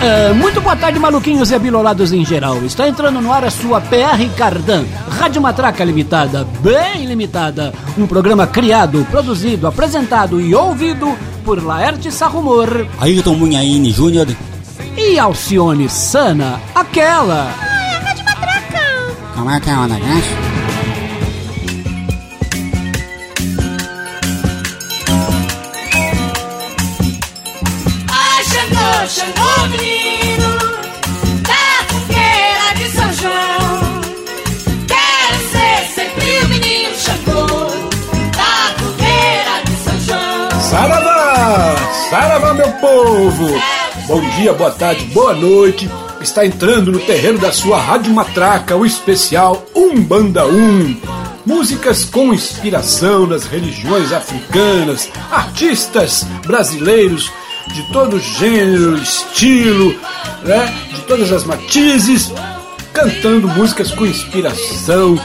[0.00, 2.56] Uh, muito boa tarde, maluquinhos e abilolados em geral.
[2.64, 7.70] Está entrando no ar a sua PR Cardan, Rádio Matraca Limitada, bem limitada.
[7.98, 14.28] Um programa criado, produzido, apresentado e ouvido por Laerte Sarrumor, Ayrton Munhaine Júnior
[14.96, 17.54] e Alcione Sana, aquela.
[17.60, 18.80] Ai, a Rádio Matraca!
[19.34, 20.49] Como é que é o negócio?
[43.40, 43.62] Povo!
[44.06, 45.88] Bom dia, boa tarde, boa noite.
[46.20, 51.00] Está entrando no terreno da sua Rádio Matraca, o especial Umbanda 1.
[51.46, 57.32] Músicas com inspiração nas religiões africanas, artistas brasileiros
[57.72, 59.98] de todo gênero, estilo,
[60.44, 60.74] né?
[60.94, 62.30] de todas as matizes,
[62.92, 65.18] cantando músicas com inspiração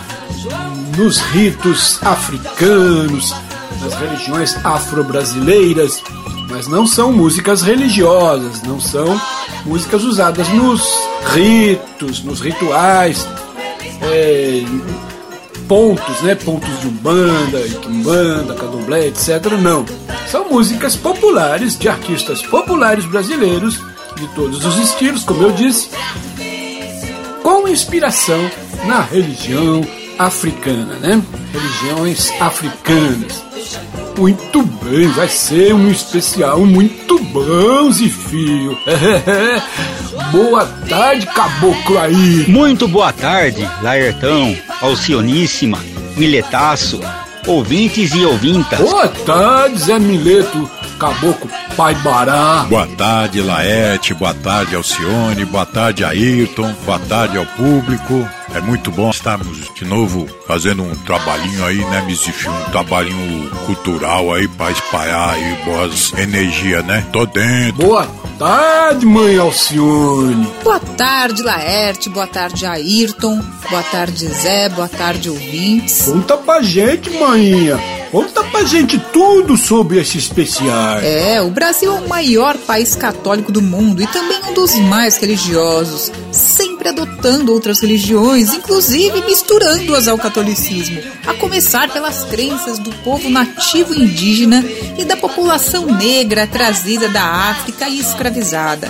[0.96, 3.36] nos ritos africanos,
[3.82, 6.02] nas religiões afro-brasileiras,
[6.56, 9.20] mas não são músicas religiosas, não são
[9.66, 10.90] músicas usadas nos
[11.34, 13.28] ritos, nos rituais,
[14.02, 14.64] é,
[15.68, 19.52] pontos, né, pontos de umbanda, quimbanda, candomblé, etc.
[19.62, 19.86] Não,
[20.32, 23.78] são músicas populares de artistas populares brasileiros
[24.16, 25.90] de todos os estilos, como eu disse,
[27.44, 28.50] com inspiração
[28.86, 29.86] na religião
[30.18, 31.22] africana, né?
[31.52, 33.45] Religiões africanas.
[34.18, 38.78] Muito bem, vai ser um especial muito bom, Zifio.
[40.32, 42.46] Boa tarde, caboclo aí.
[42.48, 45.78] Muito boa tarde, Laertão, Alcioníssima,
[46.18, 47.00] Miletaço,
[47.46, 48.80] ouvintes e ouvintas.
[48.80, 52.66] Boa tarde, Zé Mileto, caboclo Pai Bará.
[52.70, 54.14] Boa tarde, Laerte.
[54.14, 55.44] Boa tarde, Alcione.
[55.46, 56.74] Boa tarde, Ayrton.
[56.86, 58.26] Boa tarde ao público.
[58.56, 62.48] É muito bom estarmos de novo fazendo um trabalhinho aí, né, Mizif?
[62.48, 67.06] Um trabalhinho cultural aí pra espalhar aí boas energias, né?
[67.12, 67.86] Tô dentro.
[67.86, 68.08] Boa
[68.40, 70.48] tarde, mãe Alcione.
[70.64, 72.10] Boa tarde, Laerte.
[72.10, 73.42] Boa tarde, Ayrton.
[73.70, 74.70] Boa tarde, Zé.
[74.70, 76.06] Boa tarde, ouvintes.
[76.06, 77.78] Conta pra gente, maninha.
[78.12, 81.00] Conta pra gente tudo sobre esse especial.
[81.00, 85.18] É, o Brasil é o maior país católico do mundo e também um dos mais
[85.18, 93.30] religiosos, sempre adotando outras religiões, inclusive misturando-as ao catolicismo, a começar pelas crenças do povo
[93.30, 94.64] nativo indígena
[94.98, 98.90] e da população negra trazida da África e escravizada.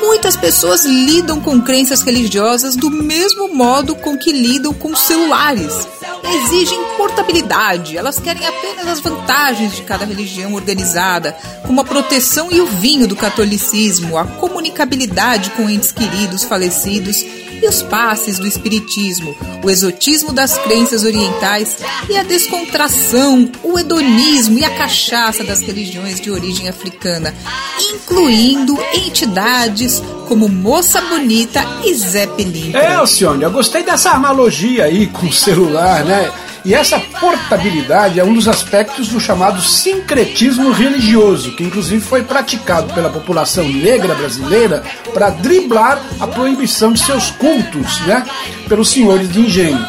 [0.00, 5.88] Muitas pessoas lidam com crenças religiosas do mesmo modo com que lidam com celulares.
[6.22, 11.32] Exigem portabilidade, elas querem apenas as vantagens de cada religião organizada,
[11.66, 17.24] como a proteção e o vinho do catolicismo, a comunicabilidade com entes queridos falecidos
[17.62, 21.78] e os passes do espiritismo, o exotismo das crenças orientais
[22.08, 27.34] e a descontração, o hedonismo e a cachaça das religiões de origem africana,
[27.94, 32.20] incluindo entidades como Moça Bonita e Zé.
[32.74, 36.30] É, Alcione, eu gostei dessa analogia aí com o celular, né?
[36.64, 42.92] E essa portabilidade é um dos aspectos do chamado sincretismo religioso, que inclusive foi praticado
[42.92, 44.82] pela população negra brasileira
[45.14, 48.26] para driblar a proibição de seus cultos, né,
[48.68, 49.86] pelos senhores de engenho,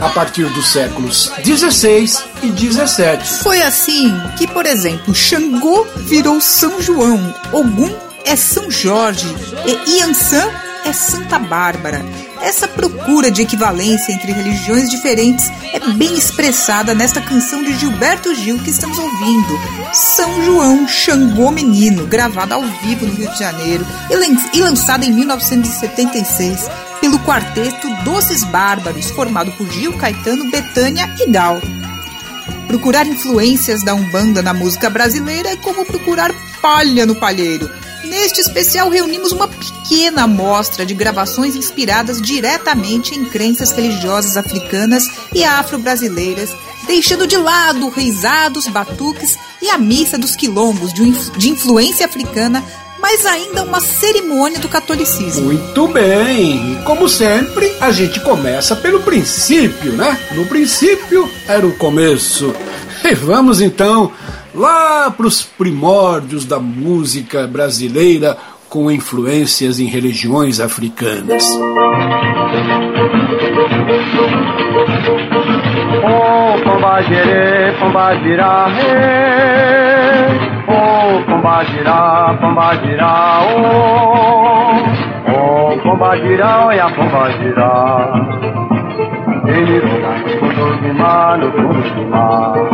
[0.00, 3.42] a partir dos séculos 16 e 17.
[3.42, 9.26] Foi assim que, por exemplo, Xangô virou São João, Ogum é São Jorge
[9.66, 10.50] e Iansã
[10.84, 12.04] é Santa Bárbara.
[12.44, 18.58] Essa procura de equivalência entre religiões diferentes é bem expressada nesta canção de Gilberto Gil
[18.58, 19.58] que estamos ouvindo,
[19.94, 23.86] São João Xangô Menino, gravada ao vivo no Rio de Janeiro
[24.54, 26.68] e lançada em 1976
[27.00, 31.58] pelo quarteto Doces Bárbaros, formado por Gil, Caetano, Betânia e Gal.
[32.68, 36.30] Procurar influências da Umbanda na música brasileira é como procurar
[36.60, 37.70] palha no palheiro.
[38.04, 45.42] Neste especial reunimos uma pequena amostra de gravações inspiradas diretamente em crenças religiosas africanas e
[45.42, 46.50] afro-brasileiras,
[46.86, 52.62] deixando de lado risados, batuques e a missa dos quilombos de, influência africana,
[53.00, 55.46] mas ainda uma cerimônia do catolicismo.
[55.46, 56.82] Muito bem!
[56.84, 60.18] Como sempre, a gente começa pelo princípio, né?
[60.32, 62.54] No princípio era o começo.
[63.02, 64.12] E vamos então
[64.54, 68.36] lá para os primórdios da música brasileira
[68.68, 71.44] com influências em religiões africanas.
[76.06, 77.72] Oh, pomba girarê.
[85.36, 85.78] Oh,
[86.80, 88.63] a pomba gira.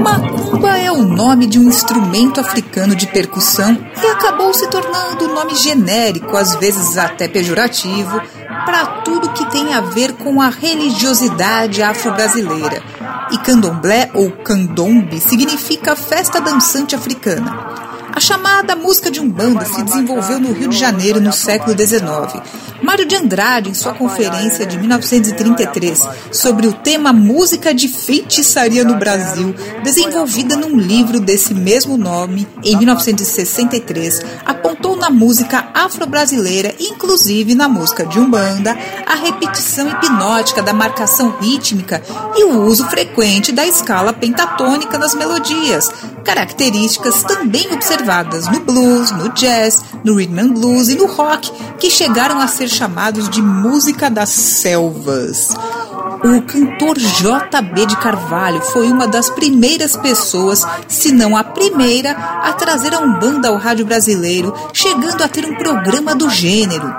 [0.00, 5.34] Macumba é o nome de um instrumento africano de percussão e acabou se tornando um
[5.34, 8.20] nome genérico, às vezes até pejorativo,
[8.64, 12.80] para tudo que tem a ver com a religiosidade afro-brasileira.
[13.32, 17.90] E candomblé ou candombe significa festa dançante africana.
[18.14, 22.42] A chamada música de Umbanda se desenvolveu no Rio de Janeiro no século XIX.
[22.82, 28.96] Mário de Andrade, em sua conferência de 1933 sobre o tema Música de Feitiçaria no
[28.96, 29.54] Brasil,
[29.84, 38.06] desenvolvida num livro desse mesmo nome, em 1963, apontou na música afro-brasileira, inclusive na música
[38.06, 42.02] de Umbanda, a repetição hipnótica da marcação rítmica
[42.36, 45.88] e o uso frequente da escala pentatônica nas melodias,
[46.24, 51.90] características também observadas no blues, no jazz, no rhythm and blues e no rock, que
[51.90, 55.48] chegaram a ser chamados de música das selvas.
[56.22, 62.52] O cantor JB de Carvalho foi uma das primeiras pessoas, se não a primeira, a
[62.52, 66.94] trazer a Umbanda ao rádio brasileiro, chegando a ter um programa do gênero.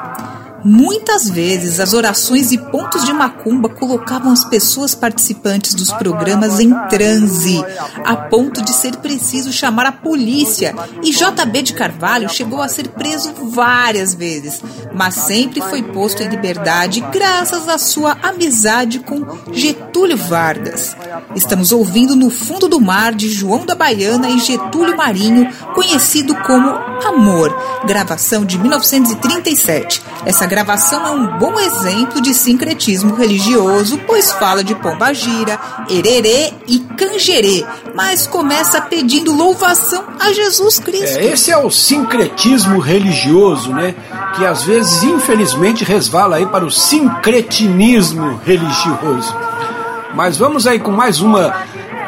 [0.63, 6.71] Muitas vezes, as orações e pontos de macumba colocavam as pessoas participantes dos programas em
[6.87, 7.63] transe,
[8.03, 10.75] a ponto de ser preciso chamar a polícia.
[11.03, 14.61] E JB de Carvalho chegou a ser preso várias vezes,
[14.93, 20.95] mas sempre foi posto em liberdade graças à sua amizade com Getúlio Vargas.
[21.35, 26.91] Estamos ouvindo No Fundo do Mar de João da Baiana e Getúlio Marinho, conhecido como
[27.05, 27.53] Amor,
[27.85, 30.01] gravação de 1937.
[30.25, 35.57] Essa gravação é um bom exemplo de sincretismo religioso, pois fala de pombagira,
[35.89, 37.63] ererê e canjerê,
[37.95, 41.19] mas começa pedindo louvação a Jesus Cristo.
[41.19, 43.95] É, esse é o sincretismo religioso, né?
[44.35, 49.33] Que às vezes, infelizmente, resvala aí para o sincretinismo religioso.
[50.13, 51.55] Mas vamos aí com mais uma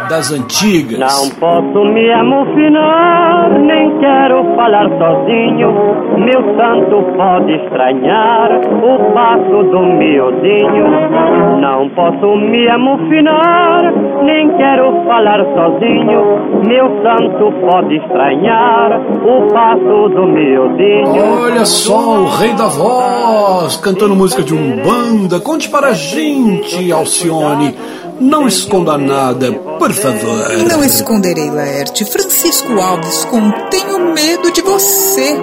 [0.10, 1.00] das antigas.
[1.00, 5.72] Não posso me amofinar, nem quero falar sozinho.
[6.18, 11.60] Meu santo pode estranhar o passo do miudinho.
[11.60, 13.82] Não posso me amofinar,
[14.24, 16.64] nem quero falar sozinho.
[16.68, 21.44] Meu santo pode estranhar o passo do miudinho.
[21.44, 25.40] Olha só o rei da voz cantando música de Umbanda.
[25.40, 27.76] Conte para a gente, Alcione.
[28.24, 30.48] Não esconda nada, por favor.
[30.70, 32.06] Não esconderei, Laerte.
[32.06, 33.28] Francisco Alves
[33.70, 35.36] Tenho Medo de Você.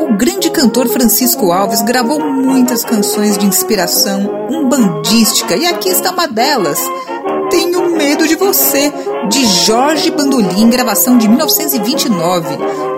[0.00, 6.26] O grande cantor Francisco Alves gravou muitas canções de inspiração umbandística e aqui está uma
[6.26, 6.80] delas.
[7.50, 8.92] Tenho Medo de Você,
[9.28, 12.48] de Jorge Bandolim, gravação de 1929.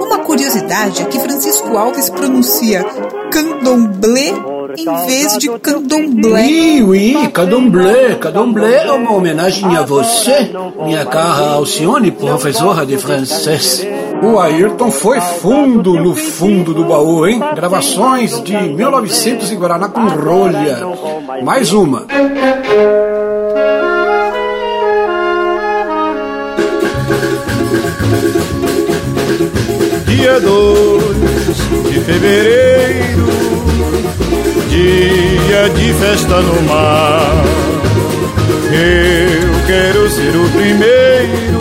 [0.01, 2.83] Uma curiosidade é que Francisco Alves pronuncia
[3.31, 6.43] candomblé em vez de candomblé.
[6.43, 8.15] Oui, oui, candomblé.
[8.17, 10.51] Candomblé é uma homenagem a você,
[10.85, 13.87] minha cara Alcione, professora de francês.
[14.23, 17.41] O Ayrton foi fundo no fundo do baú, hein?
[17.55, 20.79] Gravações de 1900 em Guaraná com rolha.
[21.43, 22.07] Mais uma.
[30.07, 31.17] Dia 2
[31.93, 33.27] de fevereiro,
[34.69, 37.21] dia de festa no mar.
[38.73, 41.61] Eu quero ser o primeiro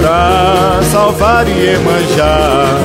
[0.00, 2.78] pra salvar Iemanjá.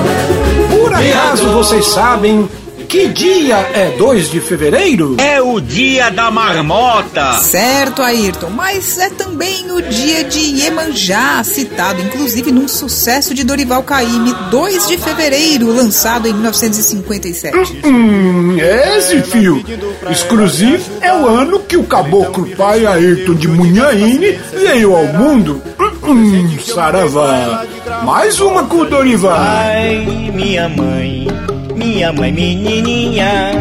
[0.70, 2.48] Por acaso vocês sabem
[2.94, 5.18] que dia é 2 de fevereiro?
[5.20, 7.40] É o dia da marmota.
[7.40, 13.82] Certo, Ayrton, mas é também o dia de Iemanjá, citado inclusive num sucesso de Dorival
[13.82, 17.82] Caymmi, 2 de fevereiro, lançado em 1957.
[17.84, 19.66] Hum, esse fio
[20.12, 25.60] exclusivo é o ano que o caboclo pai Ayrton de Munhaine veio ao mundo.
[25.80, 27.66] Hum, hum, saravá.
[28.04, 29.36] Mais uma com o Dorival.
[29.36, 31.28] Ai, minha mãe,
[31.76, 33.52] minha mãe menininha.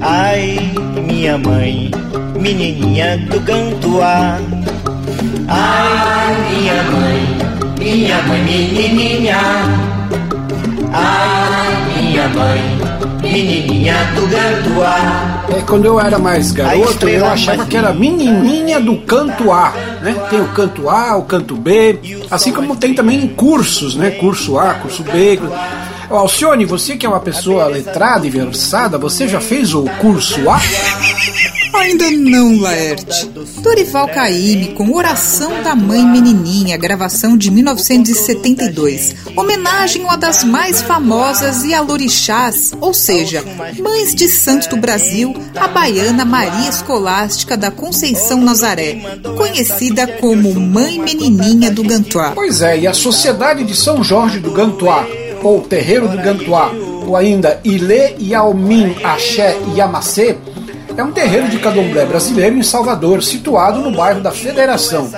[0.00, 0.58] Ai,
[1.06, 1.90] minha mãe,
[2.38, 4.38] menininha do Cantuá.
[5.48, 7.38] Ai, minha mãe,
[7.78, 9.38] minha mãe menininha.
[10.92, 12.60] Ai, minha mãe,
[13.22, 15.44] menininha do Cantuá.
[15.56, 20.14] É, quando eu era mais garoto, eu achava que era menininha do canto A, né?
[20.30, 21.98] Tem o canto A, o canto B,
[22.30, 24.10] assim como tem também cursos, né?
[24.12, 25.40] Curso A, curso B.
[26.16, 30.60] Alcione, você que é uma pessoa letrada e versada, você já fez o curso A?
[31.80, 33.30] Ainda não, Laerte.
[33.62, 39.14] Dorival Caymmi com Oração da Mãe Menininha, gravação de 1972.
[39.36, 43.42] Homenagem a uma das mais famosas e alorixás, ou seja,
[43.80, 50.98] mães de santos do Brasil, a baiana Maria Escolástica da Conceição Nazaré, conhecida como Mãe
[50.98, 52.32] Menininha do Gantuá.
[52.34, 55.06] Pois é, e a Sociedade de São Jorge do Gantuá,
[55.42, 56.70] ou Terreiro do Gantuá,
[57.06, 60.36] ou ainda Ilê, Yalmin, Axé Yamacê,
[60.96, 65.10] é um terreiro de candomblé brasileiro em Salvador, situado no bairro da Federação.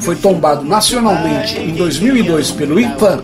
[0.00, 3.20] Foi tombado nacionalmente em 2002 pelo IPAM.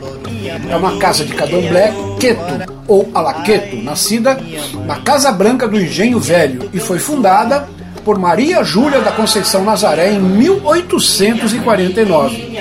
[0.68, 4.38] É uma casa de candomblé queto ou alaqueto, nascida
[4.84, 7.66] na Casa Branca do Engenho Velho e foi fundada
[8.04, 12.58] por Maria Júlia da Conceição Nazaré em 1849.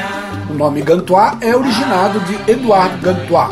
[0.50, 3.52] O nome Gantuá é originado de Eduardo Gantuá,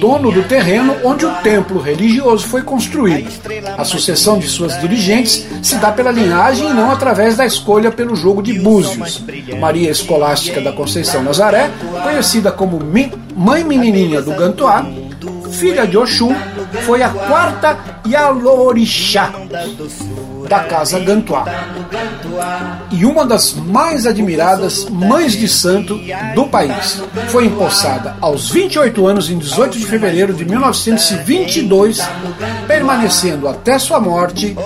[0.00, 3.30] dono do terreno onde o templo religioso foi construído.
[3.76, 8.16] A sucessão de suas dirigentes se dá pela linhagem e não através da escolha pelo
[8.16, 9.22] jogo de búzios.
[9.58, 11.70] Maria Escolástica da Conceição Nazaré,
[12.02, 12.78] conhecida como
[13.36, 14.86] Mãe Menininha do Gantuá,
[15.50, 16.34] filha de Oxum,
[16.84, 19.32] foi a quarta Yalorixá
[20.48, 21.44] da Casa Gantuá
[22.90, 26.00] e uma das mais admiradas mães de santo
[26.34, 27.02] do país.
[27.28, 32.00] Foi empossada aos 28 anos em 18 de fevereiro de 1922,
[32.66, 34.56] permanecendo até sua morte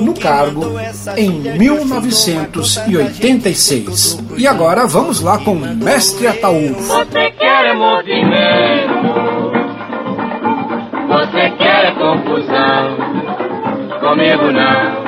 [0.00, 0.80] no cargo
[1.16, 4.18] em 1986.
[4.36, 6.82] E agora vamos lá com Mestre Ataúfo.
[6.82, 9.50] Você quer movimento,
[11.08, 12.96] você quer confusão,
[14.00, 15.01] comigo não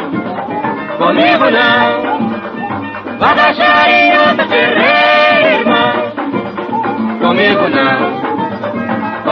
[0.99, 3.19] comigo não.
[3.19, 3.89] Vai deixar
[4.47, 5.93] terreira, irmão.
[7.21, 8.34] Comigo não.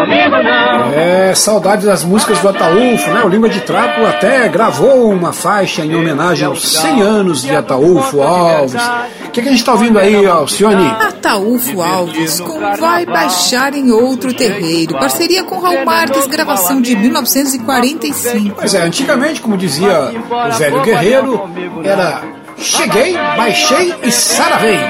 [0.02, 0.92] Comigo não.
[0.94, 3.23] É, saudades das músicas do Ataúfo, né?
[3.25, 8.21] O Língua de Trapo até gravou uma faixa em homenagem aos 100 anos de Ataúfo
[8.21, 8.82] Alves.
[9.26, 10.87] O que, que, a gente está ouvindo aí, Alcione?
[10.87, 18.56] Ataúfo Alves com Vai Baixar em Outro Terreiro, parceria com Raul Marques, gravação de 1945.
[18.59, 21.49] Pois é, antigamente, como dizia o velho guerreiro,
[21.85, 22.23] era
[22.56, 24.80] cheguei, baixei e saravei.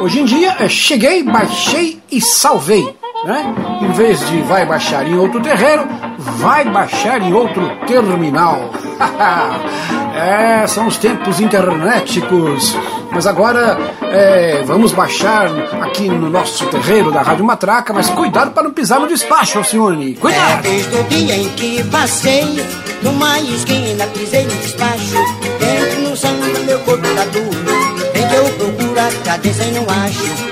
[0.00, 3.54] Hoje em dia é cheguei, baixei e salvei né?
[3.80, 5.86] Em vez de vai baixar em outro terreno,
[6.18, 8.70] vai baixar em outro terminal.
[10.14, 12.76] é, são os tempos internéticos.
[13.10, 15.46] Mas agora é, vamos baixar
[15.82, 20.14] aqui no nosso terreiro da Rádio Matraca, mas cuidado para não pisar no despacho, Alcione.
[20.14, 20.66] Cuidado!
[20.66, 22.64] É, desde o dia em que passei
[23.02, 25.14] numa esquina, pisei no despacho.
[25.60, 28.12] Dentro no sangue meu corpo tá duro.
[28.12, 30.43] Vem que eu procuro a cabeça e não acho.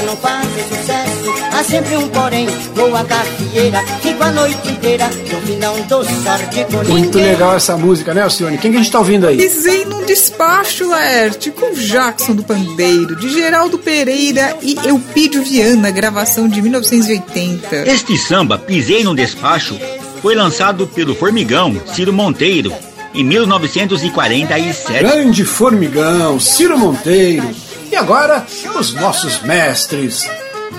[0.00, 1.34] Não fazem sucesso.
[1.52, 3.82] Há sempre um porém, boa gafieira.
[4.00, 7.32] Fico a noite inteira, no dou sorte com Muito ninguém.
[7.32, 8.58] legal essa música, né, Alcione?
[8.58, 9.36] Quem que a gente tá ouvindo aí?
[9.36, 16.48] Pisei num despacho, Laerte, com Jackson do Pandeiro, de Geraldo Pereira e Eupídio Viana, gravação
[16.48, 17.76] de 1980.
[17.88, 19.78] Este samba, Pisei num Despacho,
[20.20, 22.72] foi lançado pelo Formigão Ciro Monteiro
[23.14, 24.98] em 1947.
[24.98, 27.44] Grande Formigão, Ciro Monteiro.
[27.92, 30.26] E agora, os nossos mestres.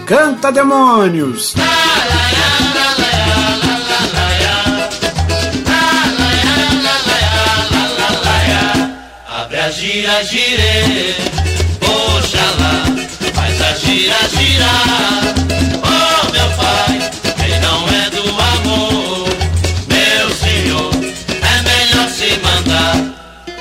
[0.07, 1.53] Canta Demônios!
[9.27, 11.15] Abre a gira, gire,
[11.81, 12.85] oxalá,
[13.35, 15.42] faz a gira, girar.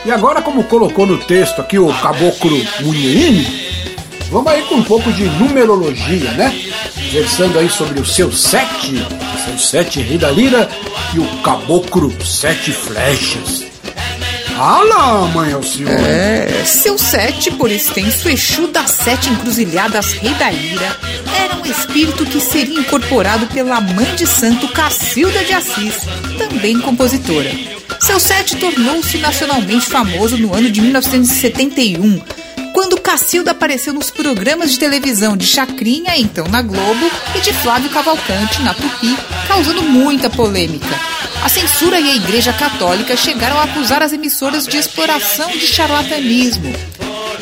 [0.04, 3.46] E agora, como colocou no texto aqui o caboclo Munheine,
[4.30, 6.52] vamos aí com um pouco de numerologia, né?
[7.12, 8.96] Versando aí sobre o seu sete,
[9.44, 10.68] seu sete rei da lira
[11.14, 13.71] e o caboclo sete flechas.
[14.56, 15.90] Fala, mãe Alcione!
[15.90, 20.96] É, seu sete, por extenso, Exu das sete encruzilhadas Rei da Ira,
[21.42, 25.94] era um espírito que seria incorporado pela mãe de santo Cacilda de Assis,
[26.38, 27.50] também compositora.
[28.00, 32.20] Seu sete tornou-se nacionalmente famoso no ano de 1971,
[32.72, 37.90] quando Cacilda apareceu nos programas de televisão de Chacrinha, então na Globo, e de Flávio
[37.90, 39.16] Cavalcante, na Tupi,
[39.46, 41.21] causando muita polêmica.
[41.42, 46.72] A censura e a Igreja Católica chegaram a acusar as emissoras de exploração de charlatanismo.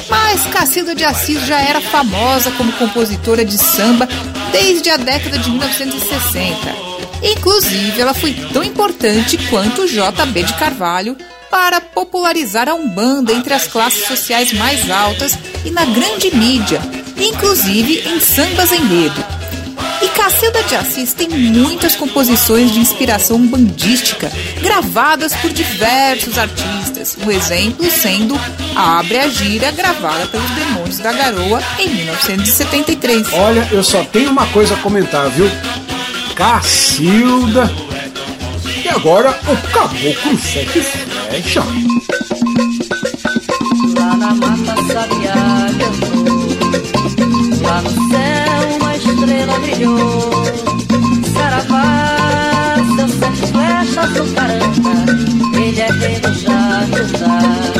[0.08, 4.08] Mas Cacilda de Assis já era famosa como compositora de samba
[4.50, 6.90] desde a década de 1960.
[7.22, 11.16] Inclusive, ela foi tão importante quanto JB de Carvalho
[11.50, 16.80] para popularizar a Umbanda entre as classes sociais mais altas e na grande mídia,
[17.18, 19.39] inclusive em sambas enredo.
[20.20, 27.16] Cacilda de Assis tem muitas composições de inspiração bandística, gravadas por diversos artistas.
[27.24, 28.38] O exemplo sendo
[28.76, 33.32] Abre a Gira, gravada pelos Demônios da Garoa em 1973.
[33.32, 35.50] Olha, eu só tenho uma coisa a comentar, viu?
[36.34, 37.72] Cacilda.
[38.84, 41.62] E agora o Caboclo Sete Flecha.
[43.98, 48.59] Lá na mata sabiá que eu tô Lá no céu
[49.40, 50.30] estrela brilhou
[51.32, 57.79] Saravá, seu sete flechas do caramba Ele é rei do Jacuzá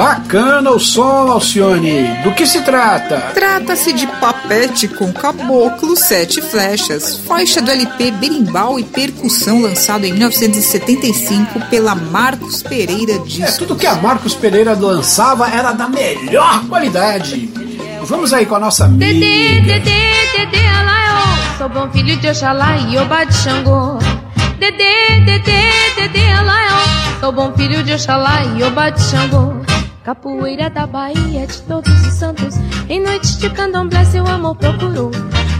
[0.00, 2.22] Bacana o som, Alcione.
[2.22, 3.18] Do que se trata?
[3.34, 10.14] Trata-se de Papete com Caboclo Sete Flechas, faixa do LP Berimbau e Percussão lançado em
[10.14, 13.56] 1975 pela Marcos Pereira Discos.
[13.56, 17.52] É, tudo que a Marcos Pereira lançava era da melhor qualidade.
[18.02, 19.04] Vamos aí com a nossa amiga.
[19.04, 20.00] Dedê, Dedê,
[20.34, 23.98] Dedê, Alaiô, sou bom filho de Oxalá e Oba de Xangô.
[24.58, 29.59] Dedê, Dedê, Dedê, Alaiô, sou bom filho de Oxalá e Oba de Xangô.
[30.04, 32.54] Capoeira da Bahia de todos os santos.
[32.88, 35.10] Em noites de candomblé seu amor procurou.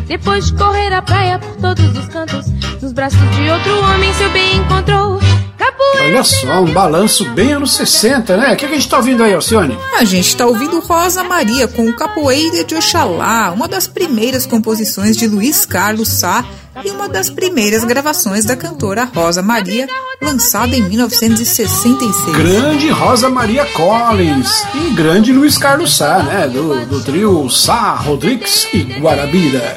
[0.07, 2.51] Depois de correr a praia por todos os cantos
[2.83, 5.21] Nos braços de outro homem seu bem encontrou
[5.61, 8.55] Capoeira Olha só, um balanço bem anos 60, né?
[8.55, 9.79] O que a gente tá ouvindo aí, Alcione?
[9.99, 15.27] A gente tá ouvindo Rosa Maria com Capoeira de Oxalá, uma das primeiras composições de
[15.27, 16.43] Luiz Carlos Sá
[16.83, 19.87] e uma das primeiras gravações da cantora Rosa Maria,
[20.23, 22.37] lançada em 1966.
[22.37, 26.49] Grande Rosa Maria Collins e grande Luiz Carlos Sá, né?
[26.49, 29.77] Do, do trio Sá, Rodrigues e Guarabira.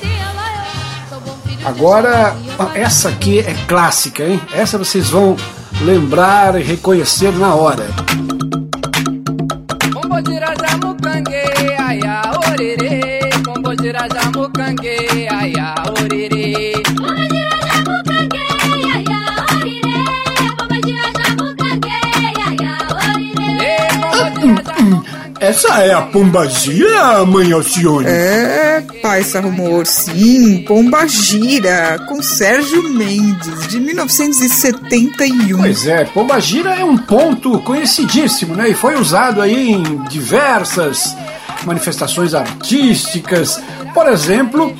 [1.66, 2.38] Agora,
[2.74, 4.40] essa aqui é clássica, hein?
[4.54, 5.36] Essa vocês vão
[5.82, 7.88] lembrar e reconhecer na hora.
[25.44, 28.08] Essa é a pombagira, mãe Alcione?
[28.08, 35.58] É, pai Sarrumor, sim, Pombagira, com Sérgio Mendes, de 1971.
[35.58, 38.70] Pois é, pombagira é um ponto conhecidíssimo, né?
[38.70, 41.14] E foi usado aí em diversas
[41.66, 43.62] manifestações artísticas,
[43.94, 44.74] por exemplo,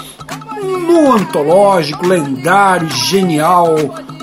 [0.62, 3.76] no antológico, lendário, genial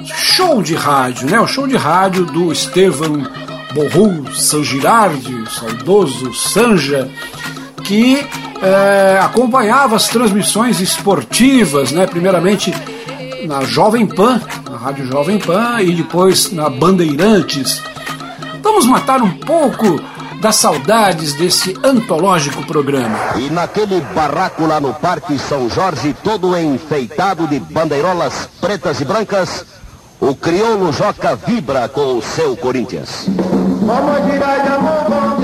[0.06, 1.38] show de rádio, né?
[1.38, 3.28] O show de rádio do Estevam
[3.72, 7.08] Borru Sangirardi, saudoso Sanja,
[7.84, 8.26] que
[8.62, 12.06] é, acompanhava as transmissões esportivas, né?
[12.06, 12.72] Primeiramente
[13.46, 17.82] na Jovem Pan, na Rádio Jovem Pan e depois na Bandeirantes.
[18.62, 20.00] Vamos matar um pouco
[20.40, 23.18] das saudades desse antológico programa.
[23.36, 29.66] E naquele barraco lá no Parque São Jorge, todo enfeitado de bandeirolas pretas e brancas,
[30.20, 33.26] o crioulo Joca vibra com o seu Corinthians.
[33.28, 35.40] Vamos tirar de amor com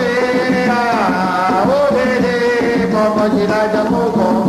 [2.93, 4.47] Vamos tirar de amor com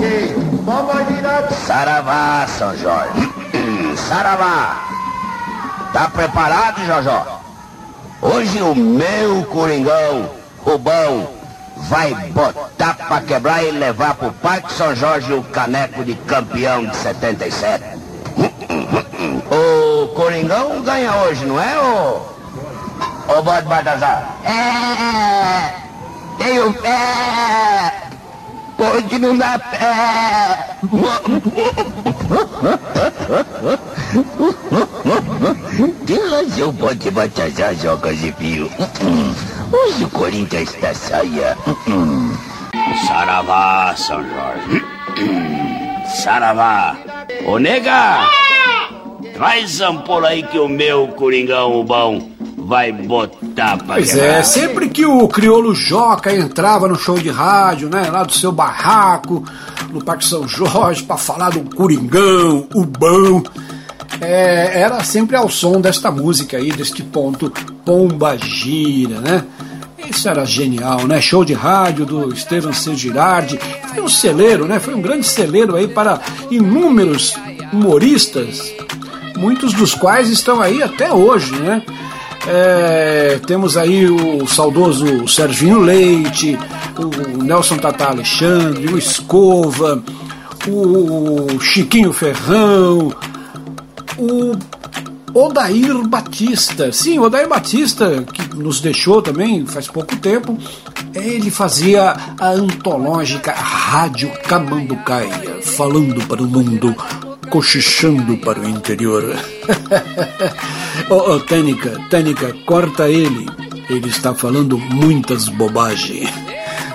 [0.64, 3.32] Vamos tirar Saravá, São Jorge.
[3.96, 4.88] Saravá.
[5.94, 7.42] Tá preparado, Jojó?
[8.22, 11.28] Hoje o meu Coringão, Rubão,
[11.88, 16.96] vai botar pra quebrar e levar pro Parque São Jorge o caneco de campeão de
[16.96, 17.84] 77.
[19.98, 22.22] O Coringão ganha hoje, não é, ô?
[23.36, 24.38] Ô Bode Baltazar?
[24.44, 25.74] É,
[26.38, 27.94] tenho fé,
[28.78, 30.78] pode não dar pé.
[36.06, 38.70] Que razão pode Baltazar joga de fio?
[39.72, 41.58] Hoje o Corinthians está saia.
[43.08, 44.86] Saravá, São Jorge.
[46.24, 46.96] Saravá.
[47.48, 48.47] Ô nega!
[49.38, 54.26] Traz ampola aí que o meu Coringão, o bom, vai botar pra Pois quebrar.
[54.28, 58.52] é, sempre que o crioulo Joca entrava no show de rádio, né, lá do seu
[58.52, 59.44] barraco,
[59.92, 63.44] no Parque São Jorge, para falar do Coringão, o bom,
[64.20, 67.52] é, era sempre ao som desta música aí, deste ponto
[67.86, 69.44] Pomba Gira, né?
[70.10, 71.22] Isso era genial, né?
[71.22, 72.96] Show de rádio do Estevam C.
[72.96, 73.60] Girardi.
[73.94, 74.80] Foi um celeiro, né?
[74.80, 77.36] Foi um grande celeiro aí para inúmeros
[77.74, 78.74] humoristas,
[79.38, 81.82] muitos dos quais estão aí até hoje, né?
[82.50, 86.58] É, temos aí o saudoso Serginho Leite,
[86.98, 90.02] o Nelson Tata Alexandre, o Escova,
[90.68, 93.14] o Chiquinho Ferrão,
[94.18, 94.54] o
[95.34, 96.92] Odair Batista.
[96.92, 100.58] Sim, Odair Batista, que nos deixou também faz pouco tempo,
[101.14, 106.96] ele fazia a antológica Rádio Camanducaia, falando para o mundo,
[107.50, 109.24] cochichando para o interior.
[111.10, 113.46] Oh, oh, Tênica, corta ele.
[113.90, 116.28] Ele está falando muitas bobagens.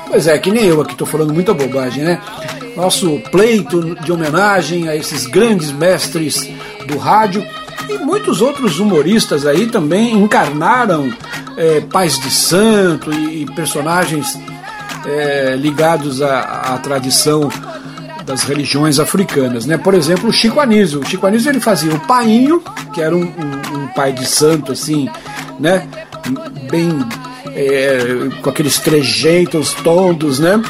[0.08, 2.20] Pois é, que nem eu aqui estou falando muita bobagem, né?
[2.76, 6.50] Nosso pleito de homenagem a esses grandes mestres
[6.86, 7.42] do rádio
[7.88, 11.10] e muitos outros humoristas aí também encarnaram
[11.56, 14.38] é, pais de santo e, e personagens
[15.06, 17.50] é, ligados à, à, tradição
[18.24, 19.76] das religiões africanas, né?
[19.76, 21.00] Por exemplo, o Chico Anísio.
[21.00, 24.72] O Chico Anísio ele fazia o painho, que era um, um, um pai de santo
[24.72, 25.08] assim,
[25.58, 25.86] né?
[26.70, 26.90] Bem
[27.54, 30.60] é, com aqueles trejeitos tondos, né?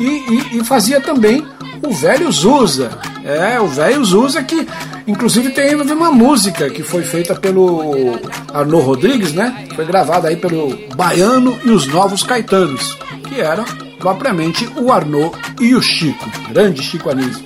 [0.00, 1.44] E, e, e, fazia também
[1.82, 2.90] o velho Zusa.
[3.24, 4.66] É, o velho Zusa que,
[5.08, 8.20] inclusive, tem uma música que foi feita pelo
[8.52, 9.66] Arnaud Rodrigues, né?
[9.74, 12.96] Foi gravada aí pelo Baiano e os Novos Caetanos,
[13.28, 13.64] que era
[13.98, 17.44] propriamente o Arnaud e o Chico, grande Chico Anísio.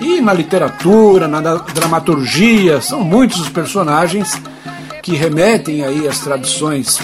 [0.00, 4.40] E na literatura, na dramaturgia, são muitos os personagens
[5.02, 6.98] que remetem aí às tradições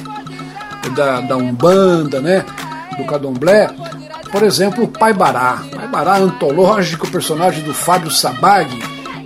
[0.95, 2.45] da, da Umbanda, né?
[2.97, 3.69] Do Cadomblé.
[4.31, 5.63] Por exemplo, o Pai Bará.
[5.75, 8.69] Pai Bará, antológico, personagem do Fábio Sabag,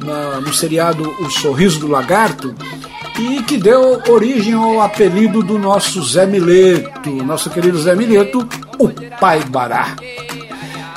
[0.04, 2.54] na, no seriado O Sorriso do Lagarto,
[3.18, 8.88] e que deu origem ao apelido do nosso Zé Mileto, nosso querido Zé Mileto, o
[9.18, 9.96] Pai Bará.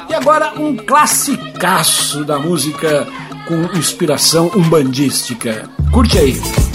[0.10, 3.08] E agora um classicaço da música
[3.48, 5.70] com inspiração umbandística.
[5.92, 6.71] Curte aí.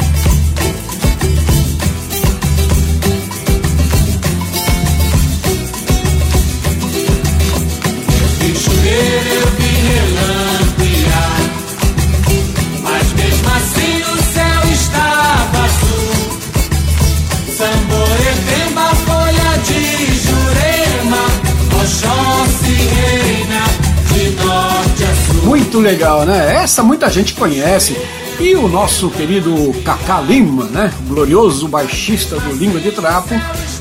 [25.76, 26.54] Muito legal, né?
[26.62, 27.96] Essa muita gente conhece.
[28.38, 30.92] E o nosso querido Cacá Lima, né?
[31.06, 33.34] Glorioso baixista do Língua de Trapo,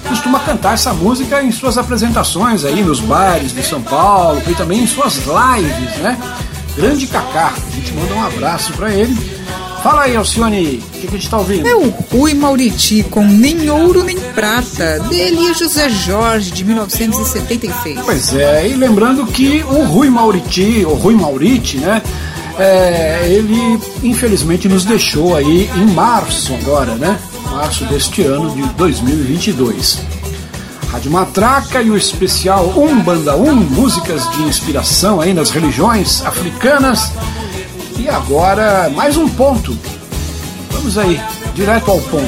[0.08, 4.84] costuma cantar essa música em suas apresentações aí nos bares de São Paulo e também
[4.84, 6.18] em suas lives, né?
[6.76, 9.35] Grande Cacá, a gente manda um abraço para ele
[9.86, 11.68] Fala aí, Alcione, o que, que, a gente tá ouvindo?
[11.68, 18.00] É o Rui Mauriti com Nem Ouro Nem Prata, dele e José Jorge, de 1976.
[18.04, 22.02] Pois é, e lembrando que o Rui Mauriti, o Rui Mauriti, né?
[22.58, 27.20] É, ele infelizmente nos deixou aí em março agora, né?
[27.52, 30.00] Março deste ano de 2022.
[30.92, 37.12] Rádio Matraca e o especial Um Banda Um, músicas de inspiração aí nas religiões africanas
[37.98, 39.78] e agora, mais um ponto.
[40.72, 41.22] Vamos aí,
[41.54, 42.26] direto ao ponto.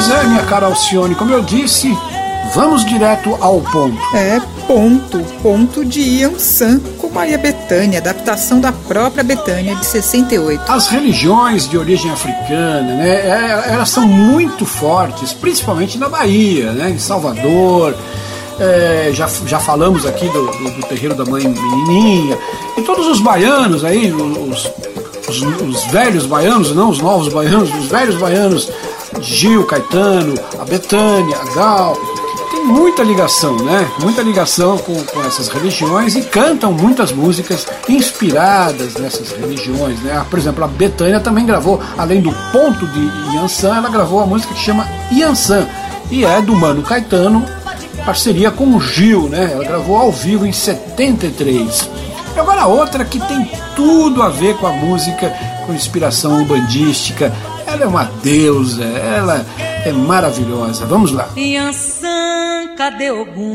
[0.00, 1.94] Pois é, minha cara Alcione, como eu disse,
[2.54, 3.98] vamos direto ao ponto.
[4.14, 10.70] É, Ponto, ponto de Ian San com Maria Bethânia, adaptação da própria Bethânia de 68.
[10.70, 16.90] As religiões de origem africana, né, é, elas são muito fortes, principalmente na Bahia, né,
[16.90, 17.96] em Salvador.
[18.60, 22.38] É, já, já falamos aqui do, do, do, terreiro da mãe menininha
[22.76, 24.70] e todos os baianos aí, os,
[25.26, 28.70] os, os velhos baianos, não os novos baianos, os velhos baianos,
[29.20, 31.96] Gil, Caetano, a Betânia, a Gal,
[32.50, 33.88] tem muita ligação, né?
[34.00, 40.24] Muita ligação com, com essas religiões e cantam muitas músicas inspiradas nessas religiões, né?
[40.28, 44.52] Por exemplo, a Betânia também gravou, além do ponto de Yansan, ela gravou a música
[44.52, 45.66] que chama Yansan
[46.10, 47.44] e é do Mano Caetano,
[48.04, 49.50] parceria com o Gil, né?
[49.52, 51.88] Ela gravou ao vivo em 73.
[52.34, 55.32] E agora outra que tem tudo a ver com a música,
[55.66, 57.32] com inspiração bandística.
[57.66, 59.46] Ela é uma deusa, ela
[59.84, 60.84] é maravilhosa.
[60.86, 61.28] Vamos lá.
[61.36, 62.39] Yansan,
[62.80, 63.52] cadê Ogum?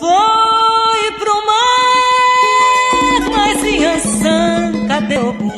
[0.00, 5.52] Foi pro mar, mas Yansan, cadê Ogum?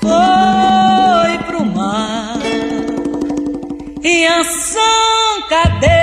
[0.00, 2.40] Foi pro mar.
[4.02, 6.01] Yansan, cadê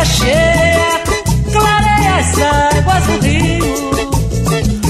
[0.00, 1.02] lua cheia
[1.52, 3.70] clareia as águas do rio.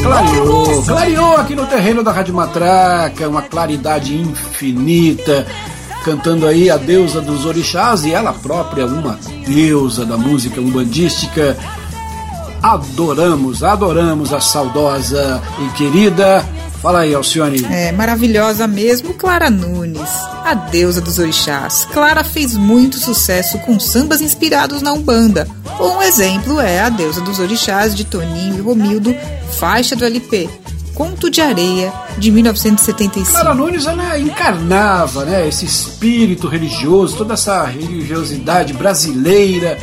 [0.03, 5.47] Clareou, clareou aqui no terreno da Rádio Matraca, uma claridade infinita,
[6.05, 11.57] cantando aí a deusa dos orixás e ela própria, uma deusa da música umbandística.
[12.63, 16.45] Adoramos, adoramos a saudosa e querida.
[16.81, 17.63] Fala aí, Alcione.
[17.71, 20.11] É maravilhosa mesmo, Clara Nunes,
[20.45, 21.85] a deusa dos orixás.
[21.93, 25.47] Clara fez muito sucesso com sambas inspirados na Umbanda.
[25.79, 29.15] Um exemplo é a deusa dos orixás de Toninho e Romildo,
[29.59, 30.49] faixa do LP.
[30.95, 33.31] Conto de Areia, de 1975.
[33.31, 39.79] Clara Nunes ela encarnava né, esse espírito religioso, toda essa religiosidade brasileira.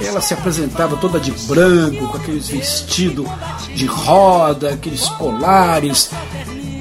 [0.00, 3.26] Ela se apresentava toda de branco, com aqueles vestidos
[3.74, 6.10] de roda, aqueles colares,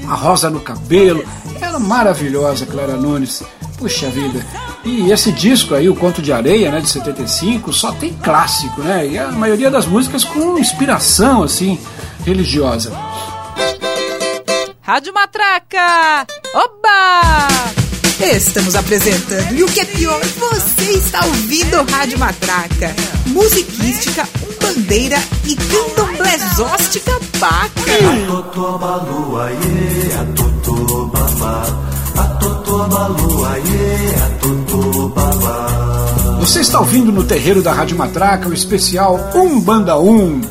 [0.07, 1.25] a rosa no cabelo.
[1.59, 3.43] Era maravilhosa, Clara Nunes.
[3.77, 4.43] Puxa vida.
[4.83, 9.07] E esse disco aí, o Conto de Areia, né, de 75, só tem clássico, né?
[9.07, 11.79] E a maioria das músicas com inspiração, assim,
[12.25, 12.91] religiosa.
[14.81, 16.25] Rádio Matraca!
[16.55, 17.76] Oba!
[18.19, 19.53] Estamos apresentando.
[19.53, 22.95] E o que é pior, você está ouvindo Rádio Matraca.
[23.27, 27.81] Musiquística, umbandeira e candomblezóstica paca.
[36.39, 40.41] Você está ouvindo no terreiro da Rádio Matraca o especial Um Banda Um.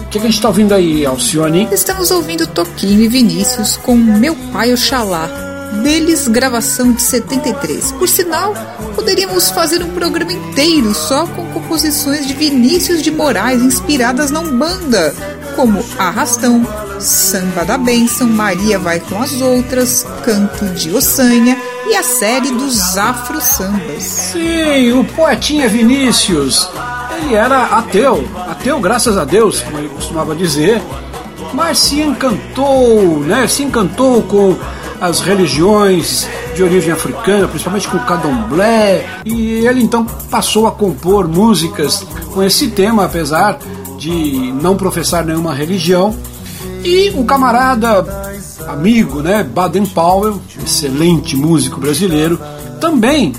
[0.01, 1.67] O que, que a gente está ouvindo aí, Alcione?
[1.71, 5.48] Estamos ouvindo Toquinho e Vinícius com Meu Pai Oxalá.
[5.83, 7.91] Deles, gravação de 73.
[7.93, 8.53] Por sinal,
[8.95, 15.13] poderíamos fazer um programa inteiro só com composições de Vinícius de Moraes inspiradas na Umbanda,
[15.55, 16.65] como Arrastão,
[16.99, 22.97] Samba da Bênção, Maria Vai com as Outras, Canto de Ossanha e a série dos
[22.97, 24.03] Afro Sambas.
[24.03, 26.69] Sim, o poetinha Vinícius.
[27.21, 30.81] Ele era ateu, ateu graças a Deus, como ele costumava dizer,
[31.53, 33.47] mas se encantou, né?
[33.47, 34.57] Se encantou com
[34.99, 41.27] as religiões de origem africana, principalmente com o candomblé, e ele então passou a compor
[41.27, 43.59] músicas com esse tema, apesar
[43.97, 46.15] de não professar nenhuma religião.
[46.83, 48.05] E um camarada
[48.67, 52.39] amigo, né, Baden Powell, excelente músico brasileiro,
[52.79, 53.33] também